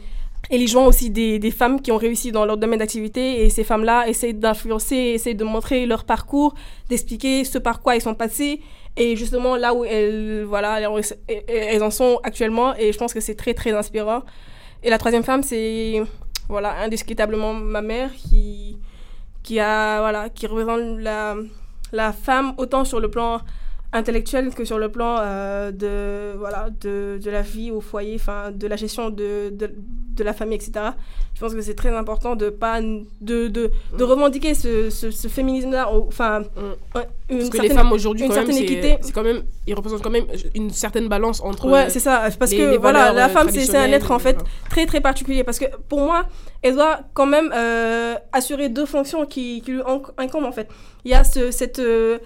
et 0.51 0.59
les 0.59 0.67
joints 0.67 0.85
aussi 0.87 1.09
des, 1.09 1.39
des 1.39 1.53
femmes 1.53 1.81
qui 1.81 1.93
ont 1.93 1.97
réussi 1.97 2.33
dans 2.33 2.45
leur 2.45 2.57
domaine 2.57 2.81
d'activité. 2.81 3.45
Et 3.45 3.49
ces 3.49 3.63
femmes-là 3.63 4.09
essayent 4.09 4.35
d'influencer, 4.35 4.97
essayent 4.97 5.37
de 5.37 5.45
montrer 5.45 5.87
leur 5.87 6.03
parcours, 6.05 6.55
d'expliquer 6.91 7.45
ce 7.45 7.59
par 7.59 7.81
quoi 7.81 7.95
elles 7.95 8.03
sont 8.03 8.15
passées 8.17 8.61
et 8.97 9.17
justement 9.17 9.57
là 9.57 9.75
où 9.75 9.85
elles, 9.85 10.45
voilà, 10.45 10.81
elles, 10.81 11.83
en- 11.83 11.91
sont 11.91 12.21
actuellement 12.23 12.75
et 12.77 12.93
je 12.93 12.99
pense 12.99 13.13
que 13.15 13.21
c'est 13.21 13.35
très 13.35 13.55
très 13.55 13.73
inspirant. 13.73 14.23
Et 14.83 14.91
la 14.91 14.99
troisième 14.99 15.23
femme, 15.23 15.43
c'est 15.43 16.03
voilà, 16.49 16.81
indiscutablement 16.83 17.55
ma 17.55 17.81
mère 17.83 18.11
qui, 18.15 18.79
qui, 19.43 19.61
a, 19.61 20.01
voilà, 20.01 20.29
qui 20.29 20.47
représente 20.47 20.99
la, 21.01 21.37
la 21.93 22.13
femme 22.13 22.55
autant 22.59 22.85
sur 22.85 23.01
le 23.01 23.09
plan 23.11 23.41
intellectuel 23.93 24.55
que 24.55 24.65
sur 24.65 24.79
le 24.79 24.91
plan 24.91 25.17
euh, 25.21 25.71
de, 25.71 26.37
voilà, 26.39 26.69
de, 26.81 27.19
de 27.23 27.31
la 27.31 27.43
vie 27.43 27.71
au 27.71 27.81
foyer, 27.81 28.19
de 28.55 28.67
la 28.67 28.77
gestion 28.77 29.11
de, 29.11 29.51
de 30.15 30.25
la 30.25 30.33
famille, 30.33 30.57
etc. 30.57 30.73
Je 31.35 31.41
pense 31.41 31.55
que 31.55 31.61
c'est 31.63 31.75
très 31.75 31.95
important 31.97 32.37
de 32.37 32.51
pas 32.51 32.81
de, 32.81 33.49
de, 33.49 33.71
de 33.99 34.05
revendiquer 34.05 34.55
ce, 34.55 34.91
ce, 34.91 35.11
ce 35.11 35.29
féminisme-là, 35.29 35.91
enfin, 35.93 36.41
Mm. 36.41 36.45
un- 36.95 37.01
une 37.31 37.39
Parce 37.39 37.49
que 37.51 37.57
certaine- 37.57 37.63
les 37.63 37.69
femmes 37.75 37.93
aujourd'hui, 37.93 38.29
c'est 38.31 38.63
équité. 38.63 38.99
c'est 39.01 39.13
quand 39.13 39.23
même, 39.23 39.43
ils 39.67 39.75
représentent 39.75 40.03
quand 40.03 40.11
même 40.11 40.27
une 40.55 40.71
certaine 40.71 41.09
balance 41.09 41.41
entre. 41.41 41.69
Ouais, 41.71 41.89
c'est 41.89 42.01
ça. 42.01 42.29
Parce 42.39 42.51
les- 42.51 42.59
que 42.59 42.63
les 42.63 42.77
voilà, 42.79 43.13
la 43.13 43.27
euh, 43.27 43.29
femme, 43.29 43.49
c'est 43.51 43.77
un 43.77 43.91
être 43.93 44.11
en 44.11 44.19
fait 44.19 44.35
voilà. 44.35 44.49
très 44.71 44.87
très 44.87 45.01
particulier. 45.01 45.45
Parce 45.45 45.59
que 45.59 45.65
pour 45.89 46.01
moi, 46.01 46.27
elle 46.63 46.75
doit 46.75 47.01
quand 47.15 47.27
même 47.27 47.51
euh, 47.55 48.15
assurer 48.33 48.69
deux 48.69 48.87
fonctions 48.87 49.25
qui, 49.27 49.63
qui 49.63 49.73
lui 49.73 49.83
en- 49.83 50.03
incombent 50.19 50.45
en 50.45 50.53
fait. 50.53 50.69
Il 51.05 51.11
y 51.11 51.15
a 51.15 51.25
ce, 51.25 51.51
cette 51.51 51.79
euh, 51.79 51.83
euh, 52.13 52.19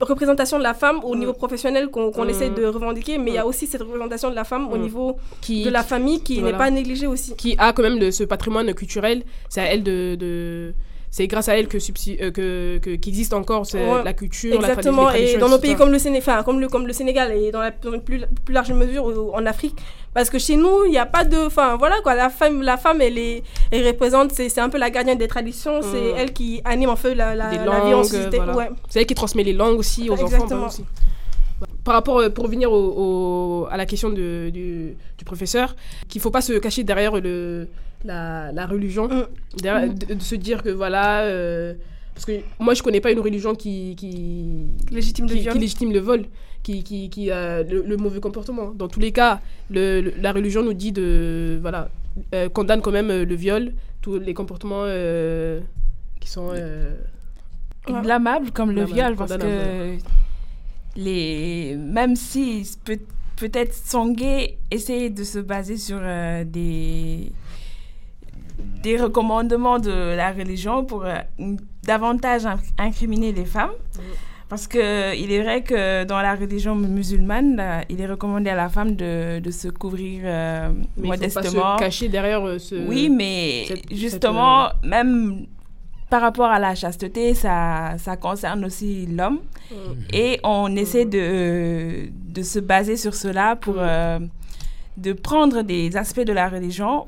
représentation 0.00 0.58
de 0.58 0.62
la 0.62 0.74
femme 0.74 1.00
au 1.04 1.14
Mm. 1.14 1.18
niveau 1.18 1.32
professionnel 1.32 1.88
qu'on 1.88 2.10
Mm. 2.24 2.30
essaie 2.30 2.50
de 2.50 2.64
revendiquer, 2.66 3.18
mais 3.18 3.32
il 3.32 3.34
y 3.34 3.38
a 3.38 3.46
aussi 3.46 3.66
cette 3.66 3.82
représentation 3.82 4.30
de 4.30 4.34
la 4.34 4.44
femme 4.44 4.68
au 4.72 4.76
Mm. 4.76 4.80
niveau 4.82 5.16
qui, 5.40 5.64
de 5.64 5.70
la 5.70 5.82
famille 5.82 6.22
qui 6.22 6.40
voilà. 6.40 6.52
n'est 6.52 6.58
pas 6.58 6.70
négligée 6.70 7.06
aussi. 7.06 7.34
qui 7.36 7.54
a 7.58 7.72
quand 7.72 7.82
même 7.82 8.10
ce 8.10 8.24
patrimoine 8.24 8.72
culturel, 8.74 9.22
c'est 9.48 9.60
à 9.60 9.64
elle 9.64 9.82
de, 9.82 10.14
de 10.14 10.74
c'est 11.10 11.26
grâce 11.26 11.48
à 11.48 11.58
elle 11.58 11.68
que, 11.68 11.78
euh, 11.78 12.30
que, 12.30 12.78
que- 12.78 12.96
qu'existe 12.96 13.32
encore 13.32 13.64
c'est 13.66 13.78
Ouais. 13.82 14.04
la 14.04 14.12
culture, 14.12 14.60
la 14.60 14.68
Exactement, 14.68 15.10
et 15.10 15.36
dans 15.38 15.48
nos 15.48 15.58
pays 15.58 15.74
comme 15.74 15.90
le, 15.90 15.98
Séné- 15.98 16.18
enfin, 16.18 16.42
comme, 16.42 16.60
le, 16.60 16.68
comme 16.68 16.86
le 16.86 16.92
Sénégal 16.92 17.32
et 17.32 17.50
dans 17.50 17.60
la 17.60 17.70
dans 17.70 17.92
une 17.94 18.02
plus, 18.02 18.22
plus 18.44 18.52
large 18.54 18.70
mesure 18.72 19.04
en 19.34 19.46
Afrique, 19.46 19.76
parce 20.14 20.28
que 20.30 20.38
chez 20.38 20.56
nous, 20.56 20.84
il 20.84 20.90
n'y 20.90 20.98
a 20.98 21.06
pas 21.06 21.24
de... 21.24 21.36
Enfin, 21.46 21.76
voilà 21.76 21.96
quoi, 22.02 22.14
la 22.14 22.28
femme, 22.28 22.62
la 22.62 22.76
femme 22.76 23.00
elle, 23.00 23.16
est, 23.18 23.42
elle 23.70 23.86
représente, 23.86 24.32
c'est 24.32 24.58
un 24.58 24.68
peu 24.68 24.78
la 24.78 24.90
gardienne 24.90 25.18
des 25.18 25.28
traditions, 25.28 25.80
c'est 25.82 26.12
Mm. 26.12 26.14
elle 26.18 26.32
qui 26.32 26.60
anime 26.64 26.90
en 26.90 26.96
fait 26.96 27.14
la, 27.14 27.34
la, 27.34 27.52
la 27.52 27.80
vie 27.84 27.94
en 27.94 28.04
société. 28.04 28.36
voilà. 28.36 28.54
Ouais. 28.54 28.68
C'est 28.90 29.00
elle 29.00 29.06
qui 29.06 29.14
transmet 29.14 29.44
les 29.44 29.52
langues 29.54 29.78
aussi 29.78 30.10
aux 30.10 30.14
enfants. 30.14 30.24
Exactement. 30.26 30.48
par 30.60 30.68
exemple, 30.68 30.88
aussi. 30.90 31.78
Par 31.84 31.94
rapport, 31.94 32.18
euh, 32.18 32.28
pour 32.28 32.44
revenir 32.44 32.70
au, 32.70 32.76
au- 33.62 33.66
à 33.70 33.76
la 33.76 33.86
question 33.86 34.10
de- 34.10 34.50
du, 34.50 34.94
du 35.16 35.24
professeur, 35.24 35.74
qu'il 36.08 36.18
ne 36.20 36.22
faut 36.22 36.30
pas 36.30 36.42
se 36.42 36.52
cacher 36.52 36.84
derrière 36.84 37.16
le, 37.18 37.66
la, 38.04 38.52
la 38.52 38.66
religion, 38.66 39.08
Mm. 39.08 39.26
derrière- 39.62 39.94
de, 39.94 40.14
de 40.14 40.22
se 40.22 40.34
dire 40.36 40.62
que 40.62 40.70
voilà. 40.70 41.22
euh, 41.22 41.74
parce 42.14 42.24
que 42.26 42.32
moi, 42.58 42.74
je 42.74 42.80
ne 42.80 42.84
connais 42.84 43.00
pas 43.00 43.12
une 43.12 43.20
religion 43.20 43.54
qui, 43.54 43.94
qui, 43.96 44.66
Légitime 44.90 45.26
de 45.26 45.34
qui, 45.34 45.40
viol. 45.40 45.52
qui 45.54 45.60
légitime 45.60 45.92
le 45.92 46.00
vol, 46.00 46.24
qui, 46.64 46.82
qui, 46.82 47.08
qui 47.10 47.30
a 47.30 47.62
le, 47.62 47.82
le 47.82 47.96
mauvais 47.96 48.18
comportement. 48.20 48.72
Dans 48.74 48.88
tous 48.88 48.98
les 49.00 49.12
cas, 49.12 49.40
le, 49.70 50.00
le- 50.00 50.14
la 50.20 50.32
religion 50.32 50.62
nous 50.64 50.74
dit 50.74 50.90
de. 50.92 51.58
Voilà, 51.62 51.88
euh, 52.34 52.48
condamne 52.48 52.80
quand 52.80 52.90
même 52.90 53.10
euh, 53.10 53.24
le 53.24 53.34
viol, 53.36 53.72
tous 54.02 54.18
les 54.18 54.34
comportements 54.34 54.82
euh, 54.84 55.60
qui 56.20 56.28
sont. 56.28 56.50
euh, 56.54 56.94
Ouais. 57.88 58.02
blâmable 58.02 58.50
comme 58.50 58.68
le 58.70 58.84
Blâmable, 58.84 58.94
viol 58.94 59.16
parce 59.16 59.36
que 59.38 59.96
les 60.96 61.74
même 61.78 62.16
si 62.16 62.68
peut 62.84 62.98
peut-être 63.36 63.72
Songé 63.72 64.58
essaie 64.70 65.08
de 65.10 65.22
se 65.24 65.38
baser 65.38 65.76
sur 65.78 65.98
euh, 66.02 66.44
des 66.44 67.30
des 68.82 68.96
recommandements 68.96 69.78
de 69.78 70.14
la 70.16 70.32
religion 70.32 70.84
pour 70.84 71.04
euh, 71.04 71.14
davantage 71.84 72.44
inc- 72.44 72.58
incriminer 72.78 73.32
les 73.32 73.44
femmes 73.44 73.70
parce 74.48 74.66
que 74.66 75.14
il 75.16 75.30
est 75.32 75.42
vrai 75.42 75.62
que 75.62 76.04
dans 76.04 76.20
la 76.22 76.34
religion 76.34 76.74
musulmane 76.74 77.56
là, 77.56 77.82
il 77.88 78.00
est 78.00 78.06
recommandé 78.06 78.48
à 78.50 78.54
la 78.56 78.68
femme 78.68 78.94
de, 78.96 79.40
de 79.40 79.50
se 79.50 79.68
couvrir 79.68 80.22
euh, 80.24 80.70
mais 80.72 80.82
il 80.86 81.02
faut 81.02 81.08
pas 81.08 81.16
modestement 81.16 81.76
se 81.76 81.82
cacher 81.82 82.08
derrière 82.08 82.46
euh, 82.46 82.58
ce. 82.58 82.74
oui, 82.88 83.08
mais 83.10 83.64
cette- 83.68 83.94
justement, 83.94 84.68
même 84.82 85.46
par 86.10 86.22
rapport 86.22 86.46
à 86.46 86.58
la 86.58 86.74
chasteté, 86.74 87.34
ça, 87.34 87.96
ça 87.98 88.16
concerne 88.16 88.64
aussi 88.64 89.04
l'homme. 89.06 89.40
Mm. 89.70 89.74
Et 90.14 90.40
on 90.42 90.74
essaie 90.74 91.04
de, 91.04 92.08
de 92.10 92.42
se 92.42 92.58
baser 92.60 92.96
sur 92.96 93.14
cela 93.14 93.56
pour 93.56 93.74
Mm. 93.74 93.80
euh, 93.80 94.18
de 94.96 95.12
prendre 95.12 95.60
des 95.62 95.96
aspects 95.98 96.24
de 96.24 96.32
la 96.32 96.48
religion, 96.48 97.06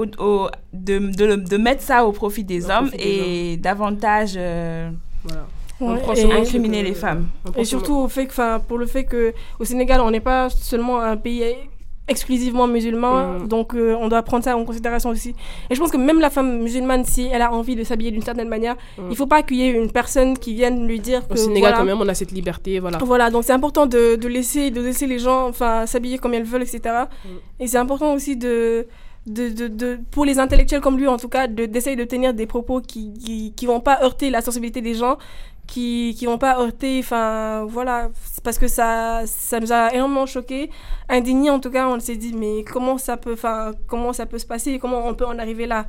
au, 0.00 0.04
au- 0.26 0.48
de, 0.72 0.98
de, 0.98 1.36
de 1.52 1.56
mettre 1.56 1.82
ça 1.82 2.04
au 2.06 2.12
profit 2.12 2.44
des 2.44 2.66
Au 2.66 2.70
hommes 2.70 2.88
profit 2.90 2.98
des 3.04 3.52
et 3.52 3.56
davantage 3.56 4.34
euh, 4.36 4.90
Voilà. 5.24 5.46
Ouais, 5.78 6.00
On 6.26 6.30
incriminer 6.42 6.82
les 6.82 6.94
femmes. 6.94 7.26
Et 7.56 7.64
surtout 7.64 7.96
au 8.04 8.08
fait 8.08 8.24
que, 8.26 8.32
enfin, 8.32 8.60
pour 8.66 8.78
le 8.78 8.86
fait 8.86 9.04
que 9.04 9.34
au 9.60 9.64
Sénégal, 9.64 10.00
on 10.00 10.10
n'est 10.10 10.20
pas 10.32 10.48
seulement 10.48 10.98
un 11.00 11.18
pays 11.18 11.44
exclusivement 12.08 12.68
musulman, 12.68 13.40
Mm. 13.40 13.48
donc 13.48 13.74
euh, 13.74 13.96
on 14.00 14.06
doit 14.08 14.22
prendre 14.22 14.44
ça 14.44 14.56
en 14.56 14.64
considération 14.64 15.10
aussi. 15.10 15.34
Et 15.68 15.74
je 15.74 15.80
pense 15.80 15.90
que 15.90 15.96
même 15.96 16.20
la 16.20 16.30
femme 16.30 16.62
musulmane, 16.62 17.04
si 17.04 17.28
elle 17.32 17.42
a 17.42 17.52
envie 17.52 17.74
de 17.74 17.82
s'habiller 17.84 18.12
d'une 18.12 18.22
certaine 18.22 18.48
manière, 18.48 18.76
Mm. 18.96 19.02
il 19.10 19.16
faut 19.16 19.26
pas 19.26 19.42
qu'il 19.42 19.56
y 19.56 19.62
ait 19.66 19.72
une 19.72 19.90
personne 19.90 20.38
qui 20.38 20.54
vienne 20.54 20.86
lui 20.86 21.00
dire 21.00 21.26
que 21.26 21.32
Au 21.34 21.36
Sénégal, 21.36 21.60
voilà, 21.72 21.76
quand 21.78 21.84
même, 21.84 22.00
on 22.00 22.08
a 22.08 22.14
cette 22.14 22.30
liberté, 22.32 22.78
voilà. 22.78 22.98
Voilà, 22.98 23.28
donc 23.30 23.42
c'est 23.44 23.52
important 23.52 23.86
de, 23.86 24.14
de 24.16 24.28
laisser, 24.28 24.70
de 24.70 24.80
laisser 24.80 25.06
les 25.08 25.18
gens 25.18 25.48
enfin, 25.48 25.84
s'habiller 25.86 26.18
comme 26.18 26.32
elles 26.34 26.44
veulent, 26.44 26.62
etc. 26.62 26.80
Mm. 27.24 27.28
Et 27.60 27.66
c'est 27.66 27.78
important 27.78 28.14
aussi 28.14 28.36
de, 28.36 28.86
de, 29.26 29.48
de, 29.48 29.68
de- 29.68 29.98
pour 30.10 30.24
les 30.24 30.38
intellectuels 30.38 30.80
comme 30.80 30.96
lui, 30.98 31.08
en 31.08 31.16
tout 31.18 31.28
cas, 31.28 31.46
de- 31.48 31.66
d'essayer 31.66 31.96
de, 31.96 32.04
tenir 32.04 32.34
des 32.34 32.46
propos 32.46 32.80
qui, 32.80 33.12
qui, 33.14 33.52
qui 33.54 33.66
vont 33.66 33.80
pas 33.80 34.02
heurter 34.02 34.30
la 34.30 34.40
sensibilité 34.40 34.80
des 34.80 34.94
gens, 34.94 35.18
qui, 35.66 36.14
qui 36.16 36.26
vont 36.26 36.38
pas 36.38 36.60
heurter, 36.60 37.00
enfin, 37.00 37.64
voilà, 37.68 38.10
parce 38.44 38.58
que 38.58 38.68
ça, 38.68 39.22
ça 39.26 39.58
nous 39.58 39.72
a 39.72 39.92
énormément 39.92 40.26
choqués, 40.26 40.70
indignés 41.08 41.50
en 41.50 41.58
tout 41.60 41.70
cas, 41.70 41.88
on 41.88 41.98
s'est 41.98 42.16
dit, 42.16 42.32
mais 42.34 42.62
comment 42.64 42.98
ça 42.98 43.16
peut, 43.16 43.32
enfin, 43.32 43.72
comment 43.88 44.12
ça 44.12 44.26
peut 44.26 44.38
se 44.38 44.46
passer, 44.46 44.78
comment 44.78 45.06
on 45.06 45.14
peut 45.14 45.26
en 45.26 45.38
arriver 45.38 45.66
là? 45.66 45.86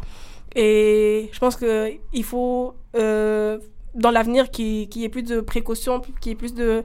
Et 0.55 1.29
je 1.31 1.39
pense 1.39 1.55
que 1.55 1.91
il 2.13 2.23
faut, 2.23 2.73
euh, 2.95 3.59
dans 3.93 4.11
l'avenir, 4.11 4.49
qu'il 4.49 4.87
y 4.95 5.03
ait 5.03 5.09
plus 5.09 5.23
de 5.23 5.41
précautions, 5.41 6.01
qu'il 6.21 6.31
y 6.31 6.33
ait 6.33 6.35
plus 6.35 6.53
de 6.55 6.83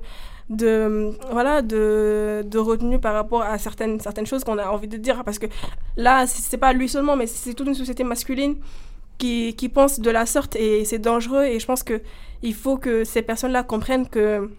de 0.50 1.10
voilà 1.30 1.62
de, 1.62 2.42
de 2.44 2.58
retenue 2.58 2.98
par 2.98 3.14
rapport 3.14 3.42
à 3.42 3.58
certaines 3.58 4.00
certaines 4.00 4.26
choses 4.26 4.44
qu'on 4.44 4.58
a 4.58 4.66
envie 4.66 4.88
de 4.88 4.96
dire. 4.96 5.24
Parce 5.24 5.38
que 5.38 5.46
là 5.96 6.26
c'est 6.26 6.58
pas 6.58 6.72
lui 6.72 6.88
seulement 6.88 7.16
mais 7.16 7.26
c'est 7.26 7.54
toute 7.54 7.66
une 7.66 7.74
société 7.74 8.04
masculine 8.04 8.56
qui, 9.18 9.54
qui 9.54 9.68
pense 9.68 10.00
de 10.00 10.10
la 10.10 10.26
sorte 10.26 10.56
et 10.56 10.84
c'est 10.84 10.98
dangereux. 10.98 11.44
Et 11.44 11.60
je 11.60 11.66
pense 11.66 11.82
que 11.82 12.00
il 12.42 12.54
faut 12.54 12.76
que 12.76 13.04
ces 13.04 13.22
personnes 13.22 13.52
là 13.52 13.62
comprennent 13.62 14.08
que 14.08 14.50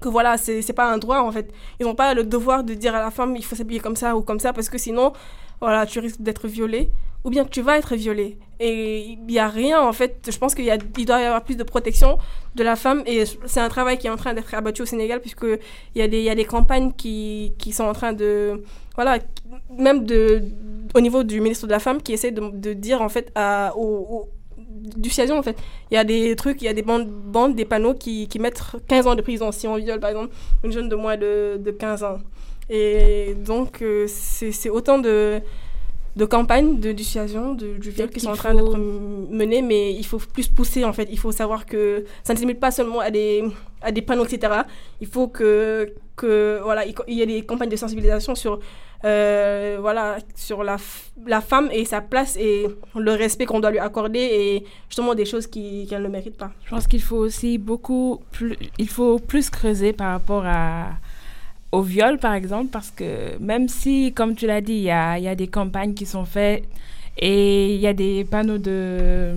que 0.00 0.08
voilà 0.08 0.36
c'est 0.38 0.72
pas 0.72 0.92
un 0.92 0.98
droit 0.98 1.18
en 1.20 1.32
fait. 1.32 1.52
Ils 1.80 1.86
n'ont 1.86 1.94
pas 1.94 2.14
le 2.14 2.24
devoir 2.24 2.64
de 2.64 2.74
dire 2.74 2.94
à 2.94 3.00
la 3.00 3.10
femme 3.10 3.36
il 3.36 3.44
faut 3.44 3.56
s'habiller 3.56 3.80
comme 3.80 3.96
ça 3.96 4.16
ou 4.16 4.22
comme 4.22 4.40
ça 4.40 4.52
parce 4.52 4.68
que 4.68 4.78
sinon 4.78 5.12
voilà 5.60 5.86
tu 5.86 5.98
risques 5.98 6.20
d'être 6.20 6.46
violée 6.46 6.90
ou 7.24 7.30
bien 7.30 7.44
tu 7.44 7.62
vas 7.62 7.78
être 7.78 7.94
violée 7.96 8.38
et 8.60 9.00
il 9.00 9.20
n'y 9.26 9.38
a 9.38 9.48
rien 9.48 9.80
en 9.80 9.92
fait. 9.92 10.28
Je 10.32 10.36
pense 10.36 10.54
qu'il 10.54 10.66
doit 11.06 11.20
y 11.20 11.24
avoir 11.24 11.44
plus 11.44 11.56
de 11.56 11.62
protection 11.62 12.18
de 12.56 12.64
la 12.64 12.74
femme. 12.74 13.02
Et 13.06 13.24
c'est 13.46 13.60
un 13.60 13.68
travail 13.68 13.98
qui 13.98 14.08
est 14.08 14.10
en 14.10 14.16
train 14.16 14.34
d'être 14.34 14.52
abattu 14.54 14.82
au 14.82 14.86
Sénégal 14.86 15.20
puisque 15.20 15.44
il 15.94 15.98
y 15.98 16.02
a 16.02 16.08
des 16.08 16.22
y 16.22 16.28
a 16.30 16.34
des 16.34 16.44
campagnes 16.44 16.92
qui, 16.92 17.52
qui 17.58 17.72
sont 17.72 17.84
en 17.84 17.92
train 17.92 18.12
de 18.12 18.62
voilà 18.96 19.18
même 19.78 20.04
de 20.04 20.42
au 20.94 21.00
niveau 21.00 21.22
du 21.22 21.40
ministre 21.40 21.66
de 21.66 21.72
la 21.72 21.78
femme 21.78 22.02
qui 22.02 22.12
essaie 22.14 22.32
de, 22.32 22.72
dire 22.72 23.00
en 23.02 23.08
fait 23.08 23.30
à 23.34 23.72
au, 23.76 23.84
au- 23.84 24.28
du 24.96 25.08
Ciasion 25.10 25.38
en 25.38 25.42
fait. 25.42 25.56
Il 25.90 25.94
y 25.94 25.98
a 25.98 26.04
des 26.04 26.34
trucs 26.34 26.60
il 26.62 26.64
y 26.64 26.68
a 26.68 26.74
des 26.74 26.82
bandes, 26.82 27.54
des 27.54 27.64
panneaux 27.64 27.94
qui, 27.94 28.26
qui 28.26 28.38
mettent 28.38 28.60
15 28.88 29.06
ans 29.06 29.14
de 29.14 29.22
prison. 29.22 29.52
Si 29.52 29.68
on 29.68 29.76
viole 29.76 30.00
par 30.00 30.10
exemple 30.10 30.30
une 30.64 30.72
jeune 30.72 30.88
de 30.88 30.96
moins 30.96 31.16
de, 31.16 31.58
de 31.58 31.70
15 31.70 32.02
ans. 32.02 32.18
Et 32.70 33.34
donc 33.34 33.82
euh, 33.82 34.06
c'est 34.08 34.68
autant 34.70 34.98
de 34.98 35.40
de 36.16 36.24
campagnes 36.24 36.80
de 36.80 36.90
dissuasion 36.92 37.54
de, 37.54 37.76
du 37.78 37.90
viol 37.90 38.08
qui 38.10 38.20
sont 38.20 38.30
en 38.30 38.34
train 38.36 38.50
faut- 38.52 38.56
d'être 38.72 38.78
menées 39.30 39.62
mais 39.62 39.92
il 39.94 40.04
faut 40.04 40.18
plus 40.18 40.48
pousser 40.48 40.84
en 40.84 40.92
fait. 40.92 41.08
Il 41.10 41.18
faut 41.18 41.32
savoir 41.32 41.64
que 41.66 42.04
ça 42.24 42.32
ne 42.32 42.38
se 42.38 42.42
limite 42.42 42.60
pas 42.60 42.70
seulement 42.70 43.00
à 43.00 43.10
des 43.10 43.44
à 43.82 43.92
des 43.92 44.02
panneaux 44.02 44.24
etc 44.24 44.62
il 45.00 45.06
faut 45.06 45.28
que 45.28 45.92
que 46.16 46.60
voilà 46.64 46.84
il 46.86 47.14
y 47.14 47.22
a 47.22 47.26
des 47.26 47.42
campagnes 47.42 47.68
de 47.68 47.76
sensibilisation 47.76 48.34
sur 48.34 48.58
euh, 49.04 49.78
voilà 49.80 50.18
sur 50.34 50.64
la, 50.64 50.76
la 51.24 51.40
femme 51.40 51.68
et 51.72 51.84
sa 51.84 52.00
place 52.00 52.36
et 52.36 52.66
le 52.96 53.12
respect 53.12 53.46
qu'on 53.46 53.60
doit 53.60 53.70
lui 53.70 53.78
accorder 53.78 54.18
et 54.18 54.64
justement 54.88 55.14
des 55.14 55.24
choses 55.24 55.46
qu'elle 55.46 56.02
ne 56.02 56.08
mérite 56.08 56.36
pas. 56.36 56.50
Je 56.64 56.70
pense 56.70 56.88
qu'il 56.88 57.00
faut 57.02 57.18
aussi 57.18 57.58
beaucoup 57.58 58.20
plus, 58.32 58.56
il 58.78 58.88
faut 58.88 59.20
plus 59.20 59.50
creuser 59.50 59.92
par 59.92 60.10
rapport 60.10 60.44
à, 60.44 60.88
au 61.72 61.82
viol, 61.82 62.18
par 62.18 62.34
exemple, 62.34 62.68
parce 62.72 62.90
que 62.90 63.36
même 63.40 63.68
si, 63.68 64.12
comme 64.14 64.34
tu 64.34 64.46
l'as 64.46 64.60
dit, 64.60 64.74
il 64.74 64.82
y 64.82 64.90
a, 64.90 65.18
il 65.18 65.24
y 65.24 65.28
a 65.28 65.34
des 65.34 65.48
campagnes 65.48 65.94
qui 65.94 66.06
sont 66.06 66.24
faites 66.24 66.64
et 67.18 67.74
il 67.74 67.80
y 67.80 67.86
a 67.86 67.92
des 67.92 68.24
panneaux 68.24 68.58
de, 68.58 69.34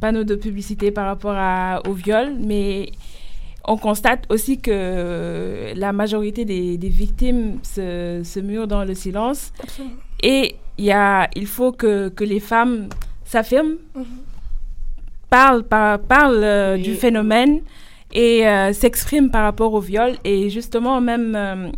panneaux 0.00 0.24
de 0.24 0.34
publicité 0.34 0.90
par 0.90 1.06
rapport 1.06 1.34
à, 1.36 1.80
au 1.88 1.92
viol, 1.92 2.32
mais 2.40 2.90
on 3.64 3.76
constate 3.76 4.24
aussi 4.28 4.58
que 4.58 5.72
la 5.76 5.92
majorité 5.92 6.44
des, 6.44 6.76
des 6.78 6.88
victimes 6.88 7.58
se, 7.62 8.22
se 8.24 8.40
murent 8.40 8.66
dans 8.66 8.84
le 8.84 8.94
silence. 8.94 9.52
Et 10.20 10.56
il, 10.78 10.86
y 10.86 10.90
a, 10.92 11.28
il 11.36 11.46
faut 11.46 11.70
que, 11.70 12.08
que 12.08 12.24
les 12.24 12.40
femmes 12.40 12.88
s'affirment, 13.24 13.76
parlent, 15.30 15.62
par- 15.64 16.00
parlent 16.00 16.42
euh, 16.42 16.74
Oui. 16.74 16.82
du 16.82 16.94
phénomène 16.94 17.60
et 18.12 18.46
euh, 18.46 18.72
s'expriment 18.72 19.30
par 19.30 19.44
rapport 19.44 19.72
au 19.74 19.80
viol. 19.80 20.14
Et 20.24 20.50
justement, 20.50 21.00
même 21.00 21.34
euh, 21.36 21.70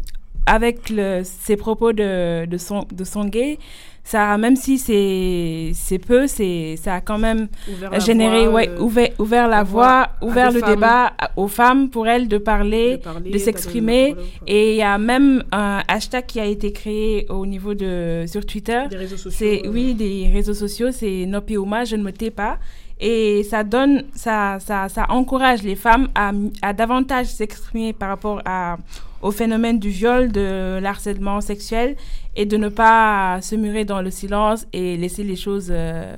avec 0.47 0.90
le, 0.90 1.23
ces 1.25 1.57
propos 1.57 1.92
de, 1.92 2.47
de, 2.47 2.59
son, 2.59 2.87
de 2.92 3.05
Songé, 3.05 3.59
ça, 4.07 4.37
même 4.37 4.55
si 4.55 4.77
c'est 4.77 5.70
c'est 5.73 5.99
peu, 5.99 6.27
c'est 6.27 6.77
ça 6.77 6.97
a 6.97 7.01
quand 7.01 7.16
même 7.16 7.49
Ouvert 7.73 8.01
généré, 8.01 8.44
voie, 8.44 8.55
ouais, 8.57 8.68
euh, 8.68 8.81
ouvert, 8.81 9.09
ouvert 9.18 9.49
la 9.49 9.57
la 9.57 9.62
voie, 9.62 10.11
voie 10.20 10.29
ouvert 10.31 10.53
le 10.53 10.61
femmes. 10.61 10.75
débat 10.75 11.12
aux 11.37 11.49
femmes 11.49 11.88
pour 11.88 12.07
elles 12.07 12.29
de 12.29 12.37
parler, 12.37 13.01
de 13.25 13.38
s'exprimer. 13.38 14.14
et 14.47 14.73
il 14.73 14.77
y 14.77 14.83
a 14.83 14.99
même 14.99 15.42
un 15.53 15.83
hashtag 15.88 16.27
qui 16.27 16.38
a 16.38 16.44
été 16.44 16.70
créé 16.70 17.25
au 17.31 17.47
niveau 17.47 17.73
de 17.73 18.25
sur 18.27 18.44
Twitter. 18.44 18.83
des 18.90 18.97
réseaux 18.97 19.16
sociaux. 19.16 19.31
C'est 19.38 19.66
euh, 19.66 19.70
oui 19.73 19.94
des 19.94 20.29
réseaux 20.31 20.53
sociaux, 20.53 20.90
c'est 20.92 21.25
Nopioma, 21.25 21.87
je 21.87 21.97
ne 21.97 22.03
me 22.03 22.12
tais 22.12 22.31
pas, 22.31 22.59
et 23.00 23.42
ça 23.42 23.64
donne, 23.64 24.04
ça, 24.14 24.59
ça, 24.61 24.88
ça 24.88 25.07
encourage 25.09 25.62
les 25.62 25.74
femmes 25.74 26.09
à, 26.14 26.72
davantage 26.72 27.26
s'exprimer 27.26 27.92
par 27.92 28.09
rapport 28.09 28.40
à, 28.44 28.76
au 29.20 29.30
phénomène 29.30 29.78
du 29.78 29.88
viol, 29.88 30.30
de 30.30 30.78
l'harcèlement 30.80 31.40
sexuel, 31.40 31.96
et 32.37 32.46
de 32.46 32.57
ne 32.57 32.68
pas 32.68 33.40
se 33.42 33.57
murer 33.57 33.85
dans 33.85 34.00
le 34.00 34.11
silence 34.11 34.66
et 34.72 34.96
laisser 34.96 35.24
les 35.24 35.37
choses 35.37 35.68
euh, 35.70 36.16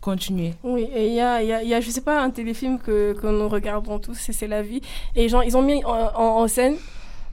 continuer. 0.00 0.54
Oui, 0.62 0.88
et 0.94 1.08
il 1.08 1.14
y 1.14 1.20
a, 1.20 1.42
y, 1.42 1.52
a, 1.52 1.62
y 1.62 1.74
a, 1.74 1.80
je 1.80 1.90
sais 1.90 2.00
pas, 2.00 2.22
un 2.22 2.30
téléfilm 2.30 2.78
que, 2.78 3.12
que 3.12 3.26
nous 3.26 3.48
regardons 3.48 3.98
tous, 3.98 4.14
c'est 4.14 4.48
la 4.48 4.62
vie. 4.62 4.80
Et 5.14 5.28
genre, 5.28 5.44
ils 5.44 5.56
ont 5.56 5.62
mis 5.62 5.84
en, 5.84 6.48
scène, 6.48 6.76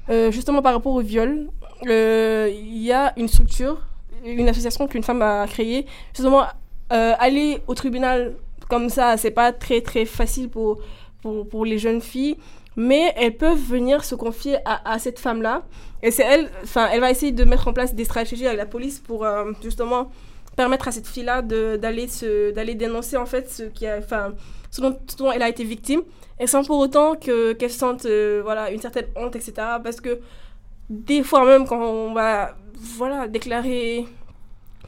euh, 0.10 0.32
justement 0.32 0.62
par 0.62 0.73
rapport 0.73 0.93
au 0.93 1.01
viol, 1.01 1.49
euh, 1.88 2.51
il 2.54 2.84
y 2.84 2.91
a 2.91 3.13
une 3.17 3.30
structure, 3.30 3.82
une 4.25 4.49
association 4.49 4.88
qu'une 4.88 5.04
femme 5.04 5.21
a 5.21 5.47
créée, 5.47 5.86
justement, 6.13 6.43
aller 6.89 7.60
au 7.67 7.73
tribunal 7.73 8.34
comme 8.72 8.88
ça, 8.88 9.18
c'est 9.18 9.32
pas 9.32 9.52
très 9.52 9.82
très 9.82 10.06
facile 10.06 10.48
pour, 10.50 10.80
pour, 11.22 11.46
pour, 11.50 11.66
les 11.66 11.78
jeunes 11.78 12.00
filles, 12.00 12.38
mais 12.78 13.12
elles 13.18 13.36
peuvent 13.36 13.60
venir 13.60 14.06
se 14.06 14.16
confier 14.16 14.60
à, 14.64 14.98
cette 14.98 15.20
femme-là. 15.20 15.64
Et 16.02 16.10
c'est 16.10 16.24
elle, 16.24 16.50
enfin, 16.64 16.88
elle 16.94 17.02
va 17.02 17.12
essayer 17.12 17.34
de 17.34 17.44
mettre 17.44 17.68
en 17.68 17.74
place 17.74 17.94
des 17.94 18.06
stratégies 18.06 18.48
avec 18.48 18.58
la 18.58 18.66
police 18.66 19.02
pour 19.02 19.26
euh, 19.26 19.52
justement 19.62 20.10
permettre 20.56 20.88
à 20.88 20.94
cette 20.94 21.06
fille-là 21.06 21.42
d'aller 21.42 22.08
d'aller 22.56 22.76
dénoncer 22.76 23.18
en 23.18 23.26
fait 23.26 23.52
ce 23.52 23.64
qui 23.64 23.86
a, 23.86 23.98
enfin, 23.98 24.36
ce 24.70 24.80
dont, 24.80 25.32
elle 25.34 25.42
a 25.42 25.50
été 25.50 25.66
victime, 25.66 26.04
et 26.40 26.48
sans 26.48 26.64
pour 26.64 26.80
autant 26.80 27.16
que 27.16 27.52
qu'elle 27.52 27.72
sente 27.72 28.06
euh, 28.06 28.40
voilà 28.42 28.72
une 28.72 28.80
certaine 28.80 29.08
honte, 29.18 29.36
etc. 29.36 29.52
Parce 29.84 30.00
que 30.00 30.22
des 30.90 31.24
fois 31.24 31.46
même 31.46 31.68
quand 31.68 31.82
on 31.82 32.14
va 32.14 32.56
voilà 32.98 33.28
déclarer 33.28 34.06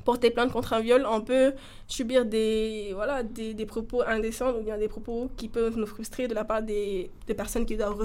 porter 0.06 0.32
plainte 0.32 0.52
contre 0.54 0.72
un 0.72 0.80
viol, 0.80 1.06
on 1.10 1.22
peut 1.22 1.54
subir 1.94 2.26
des, 2.26 2.92
voilà, 2.96 3.22
des, 3.22 3.54
des, 3.54 3.68
propos 3.68 4.02
indécents 4.08 4.52
ou 4.58 4.64
bien 4.64 4.78
des 4.80 4.88
propos 4.88 5.30
qui 5.38 5.48
peuvent 5.48 5.78
nous 5.78 5.86
frustrer 5.86 6.28
de 6.28 6.34
la 6.34 6.44
part 6.44 6.64
des, 6.64 7.12
des 7.28 7.36
personnes 7.36 7.66
qui 7.68 7.78
doivent 7.78 8.00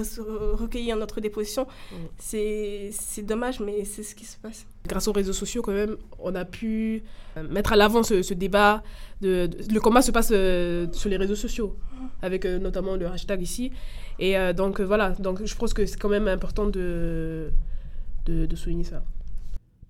recueillir 0.63 0.95
notre 0.95 1.19
déposition. 1.21 1.65
Mm. 1.91 1.95
C'est 2.19 3.23
dommage, 3.23 3.59
mais 3.59 3.85
c'est 3.85 4.03
ce 4.03 4.13
qui 4.13 4.25
se 4.25 4.37
passe. 4.37 4.67
Grâce 4.87 5.07
aux 5.07 5.11
réseaux 5.11 5.33
sociaux, 5.33 5.63
quand 5.63 5.73
même, 5.73 5.97
on 6.19 6.35
a 6.35 6.45
pu 6.45 7.01
euh, 7.35 7.47
mettre 7.49 7.73
à 7.73 7.75
l'avant 7.75 8.03
ce, 8.03 8.21
ce, 8.21 8.35
débat. 8.35 8.83
De, 9.21 9.49
le 9.71 9.79
combat 9.79 10.03
se 10.03 10.11
passe 10.11 10.29
euh, 10.31 10.87
sur 10.91 11.09
les 11.09 11.17
réseaux 11.17 11.35
sociaux, 11.35 11.75
avec 12.21 12.45
euh, 12.45 12.59
notamment 12.59 12.95
le 12.95 13.07
hashtag 13.07 13.41
ici. 13.41 13.71
Et 14.19 14.35
donc, 14.53 14.81
voilà, 14.81 15.11
donc, 15.11 15.45
je 15.45 15.55
pense 15.55 15.73
que 15.73 15.85
c'est 15.85 15.97
quand 15.97 16.09
même 16.09 16.27
important 16.27 16.67
de, 16.67 17.51
de, 18.25 18.45
de 18.45 18.55
souligner 18.57 18.83
ça. 18.83 19.01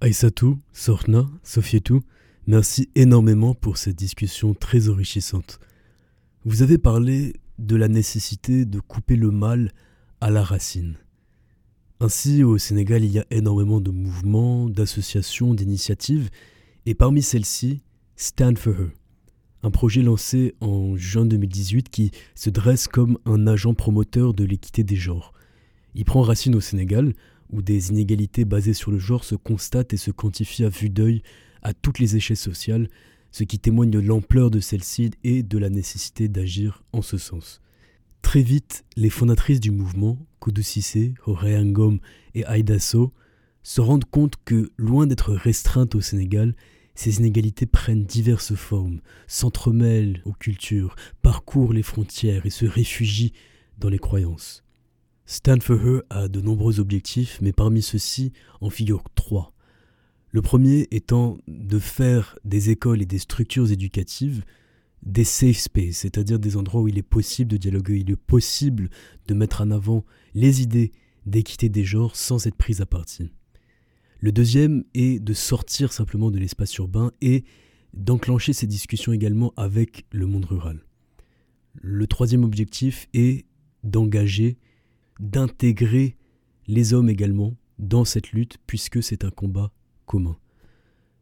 Aïssatou, 0.01 0.59
Sorna, 0.71 1.25
Sofietou, 1.43 2.03
merci 2.49 2.89
énormément 2.95 3.53
pour 3.53 3.77
cette 3.77 3.95
discussion 3.95 4.55
très 4.55 4.89
enrichissante. 4.89 5.59
Vous 6.45 6.63
avez 6.63 6.79
parlé 6.79 7.33
de 7.59 7.75
la 7.75 7.87
nécessité 7.87 8.65
de 8.65 8.79
couper 8.79 9.15
le 9.15 9.29
mal 9.29 9.71
à 10.19 10.31
la 10.31 10.41
racine. 10.41 10.95
Ainsi, 11.99 12.43
au 12.43 12.57
Sénégal, 12.57 13.03
il 13.03 13.11
y 13.11 13.19
a 13.19 13.25
énormément 13.29 13.79
de 13.79 13.91
mouvements, 13.91 14.67
d'associations, 14.67 15.53
d'initiatives, 15.53 16.31
et 16.87 16.95
parmi 16.95 17.21
celles-ci, 17.21 17.83
Stand 18.15 18.57
for 18.57 18.73
Her, 18.73 18.89
un 19.61 19.69
projet 19.69 20.01
lancé 20.01 20.55
en 20.59 20.97
juin 20.97 21.27
2018 21.27 21.89
qui 21.89 22.09
se 22.33 22.49
dresse 22.49 22.87
comme 22.87 23.19
un 23.25 23.45
agent 23.45 23.75
promoteur 23.75 24.33
de 24.33 24.43
l'équité 24.43 24.83
des 24.83 24.95
genres. 24.95 25.33
Il 25.93 26.03
prend 26.03 26.23
racine 26.23 26.55
au 26.55 26.61
Sénégal, 26.61 27.13
où 27.51 27.61
des 27.61 27.89
inégalités 27.91 28.43
basées 28.43 28.73
sur 28.73 28.89
le 28.89 28.97
genre 28.97 29.23
se 29.23 29.35
constatent 29.35 29.93
et 29.93 29.97
se 29.97 30.09
quantifient 30.09 30.65
à 30.65 30.69
vue 30.69 30.89
d'œil 30.89 31.21
à 31.61 31.73
toutes 31.73 31.99
les 31.99 32.15
échelles 32.15 32.37
sociales, 32.37 32.89
ce 33.31 33.43
qui 33.43 33.59
témoigne 33.59 33.91
de 33.91 33.99
l'ampleur 33.99 34.49
de 34.49 34.59
celle-ci 34.59 35.11
et 35.23 35.43
de 35.43 35.57
la 35.57 35.69
nécessité 35.69 36.27
d'agir 36.27 36.83
en 36.93 37.01
ce 37.01 37.17
sens. 37.17 37.61
Très 38.21 38.41
vite, 38.41 38.85
les 38.95 39.09
fondatrices 39.09 39.59
du 39.59 39.71
mouvement, 39.71 40.17
Koudou 40.39 40.61
Sissé, 40.61 41.13
Ngom 41.25 41.99
et 42.35 42.45
Aïdasso, 42.45 43.13
se 43.63 43.81
rendent 43.81 44.05
compte 44.05 44.35
que, 44.45 44.71
loin 44.77 45.07
d'être 45.07 45.33
restreintes 45.33 45.95
au 45.95 46.01
Sénégal, 46.01 46.55
ces 46.95 47.19
inégalités 47.19 47.65
prennent 47.65 48.03
diverses 48.03 48.55
formes, 48.55 48.99
s'entremêlent 49.27 50.21
aux 50.25 50.33
cultures, 50.33 50.95
parcourent 51.21 51.73
les 51.73 51.83
frontières 51.83 52.45
et 52.45 52.49
se 52.49 52.65
réfugient 52.65 53.33
dans 53.77 53.89
les 53.89 53.99
croyances. 53.99 54.63
Stand 55.25 55.61
a 56.09 56.27
de 56.27 56.41
nombreux 56.41 56.79
objectifs, 56.79 57.39
mais 57.41 57.53
parmi 57.53 57.81
ceux-ci 57.81 58.33
en 58.61 58.69
figurent 58.69 59.03
trois. 59.15 59.53
Le 60.31 60.41
premier 60.41 60.87
étant 60.91 61.37
de 61.47 61.79
faire 61.79 62.37
des 62.45 62.69
écoles 62.69 63.01
et 63.01 63.05
des 63.05 63.17
structures 63.17 63.71
éducatives 63.71 64.43
des 65.01 65.23
safe 65.23 65.57
spaces, 65.57 65.97
c'est-à-dire 65.97 66.39
des 66.39 66.57
endroits 66.57 66.81
où 66.81 66.87
il 66.87 66.97
est 66.97 67.03
possible 67.03 67.49
de 67.49 67.57
dialoguer, 67.57 67.99
il 67.99 68.11
est 68.11 68.15
possible 68.15 68.89
de 69.27 69.33
mettre 69.33 69.61
en 69.61 69.71
avant 69.71 70.05
les 70.33 70.61
idées 70.61 70.91
d'équité 71.25 71.69
des 71.69 71.83
genres 71.83 72.15
sans 72.15 72.47
être 72.47 72.55
prise 72.55 72.81
à 72.81 72.85
partie. 72.85 73.31
Le 74.19 74.31
deuxième 74.31 74.83
est 74.93 75.19
de 75.19 75.33
sortir 75.33 75.93
simplement 75.93 76.31
de 76.31 76.37
l'espace 76.37 76.75
urbain 76.75 77.11
et 77.21 77.45
d'enclencher 77.93 78.53
ces 78.53 78.67
discussions 78.67 79.13
également 79.13 79.53
avec 79.55 80.05
le 80.11 80.25
monde 80.25 80.45
rural. 80.45 80.83
Le 81.81 82.05
troisième 82.07 82.43
objectif 82.43 83.07
est 83.13 83.45
d'engager 83.83 84.57
d'intégrer 85.19 86.17
les 86.67 86.93
hommes 86.93 87.09
également 87.09 87.55
dans 87.77 88.05
cette 88.05 88.31
lutte 88.31 88.57
puisque 88.67 89.01
c'est 89.01 89.23
un 89.23 89.31
combat 89.31 89.71
commun. 90.09 90.37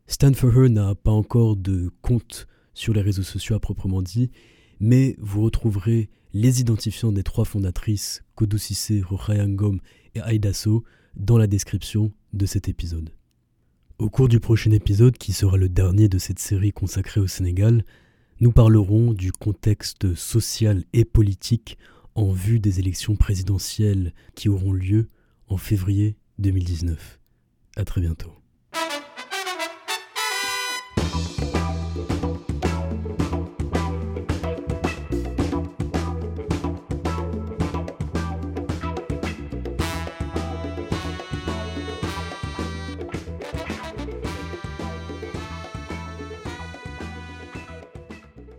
Her 0.07 0.69
n'a 0.69 0.95
pas 0.95 1.11
encore 1.11 1.57
de 1.57 1.91
compte 2.01 2.47
sur 2.73 2.93
les 2.93 3.01
réseaux 3.01 3.23
sociaux 3.23 3.55
à 3.55 3.59
proprement 3.59 4.01
dit, 4.01 4.31
mais 4.79 5.17
vous 5.19 5.41
retrouverez 5.43 6.09
les 6.33 6.61
identifiants 6.61 7.11
des 7.11 7.23
trois 7.23 7.43
fondatrices, 7.43 8.23
Kodou 8.35 8.57
Sissé, 8.57 9.03
Ngom 9.29 9.79
et 10.15 10.21
Aïdasso, 10.21 10.85
dans 11.15 11.37
la 11.37 11.47
description 11.47 12.13
de 12.31 12.45
cet 12.45 12.69
épisode. 12.69 13.11
Au 13.99 14.09
cours 14.09 14.29
du 14.29 14.39
prochain 14.39 14.71
épisode, 14.71 15.17
qui 15.17 15.33
sera 15.33 15.57
le 15.57 15.67
dernier 15.67 16.07
de 16.07 16.17
cette 16.17 16.39
série 16.39 16.71
consacrée 16.71 17.19
au 17.19 17.27
Sénégal, 17.27 17.83
nous 18.39 18.53
parlerons 18.53 19.13
du 19.13 19.33
contexte 19.33 20.13
social 20.15 20.85
et 20.93 21.03
politique 21.03 21.77
en 22.15 22.31
vue 22.31 22.59
des 22.59 22.79
élections 22.79 23.17
présidentielles 23.17 24.13
qui 24.35 24.47
auront 24.47 24.71
lieu 24.71 25.09
en 25.47 25.57
février 25.57 26.15
2019. 26.37 27.19
À 27.75 27.83
très 27.83 28.01
bientôt. 28.01 28.31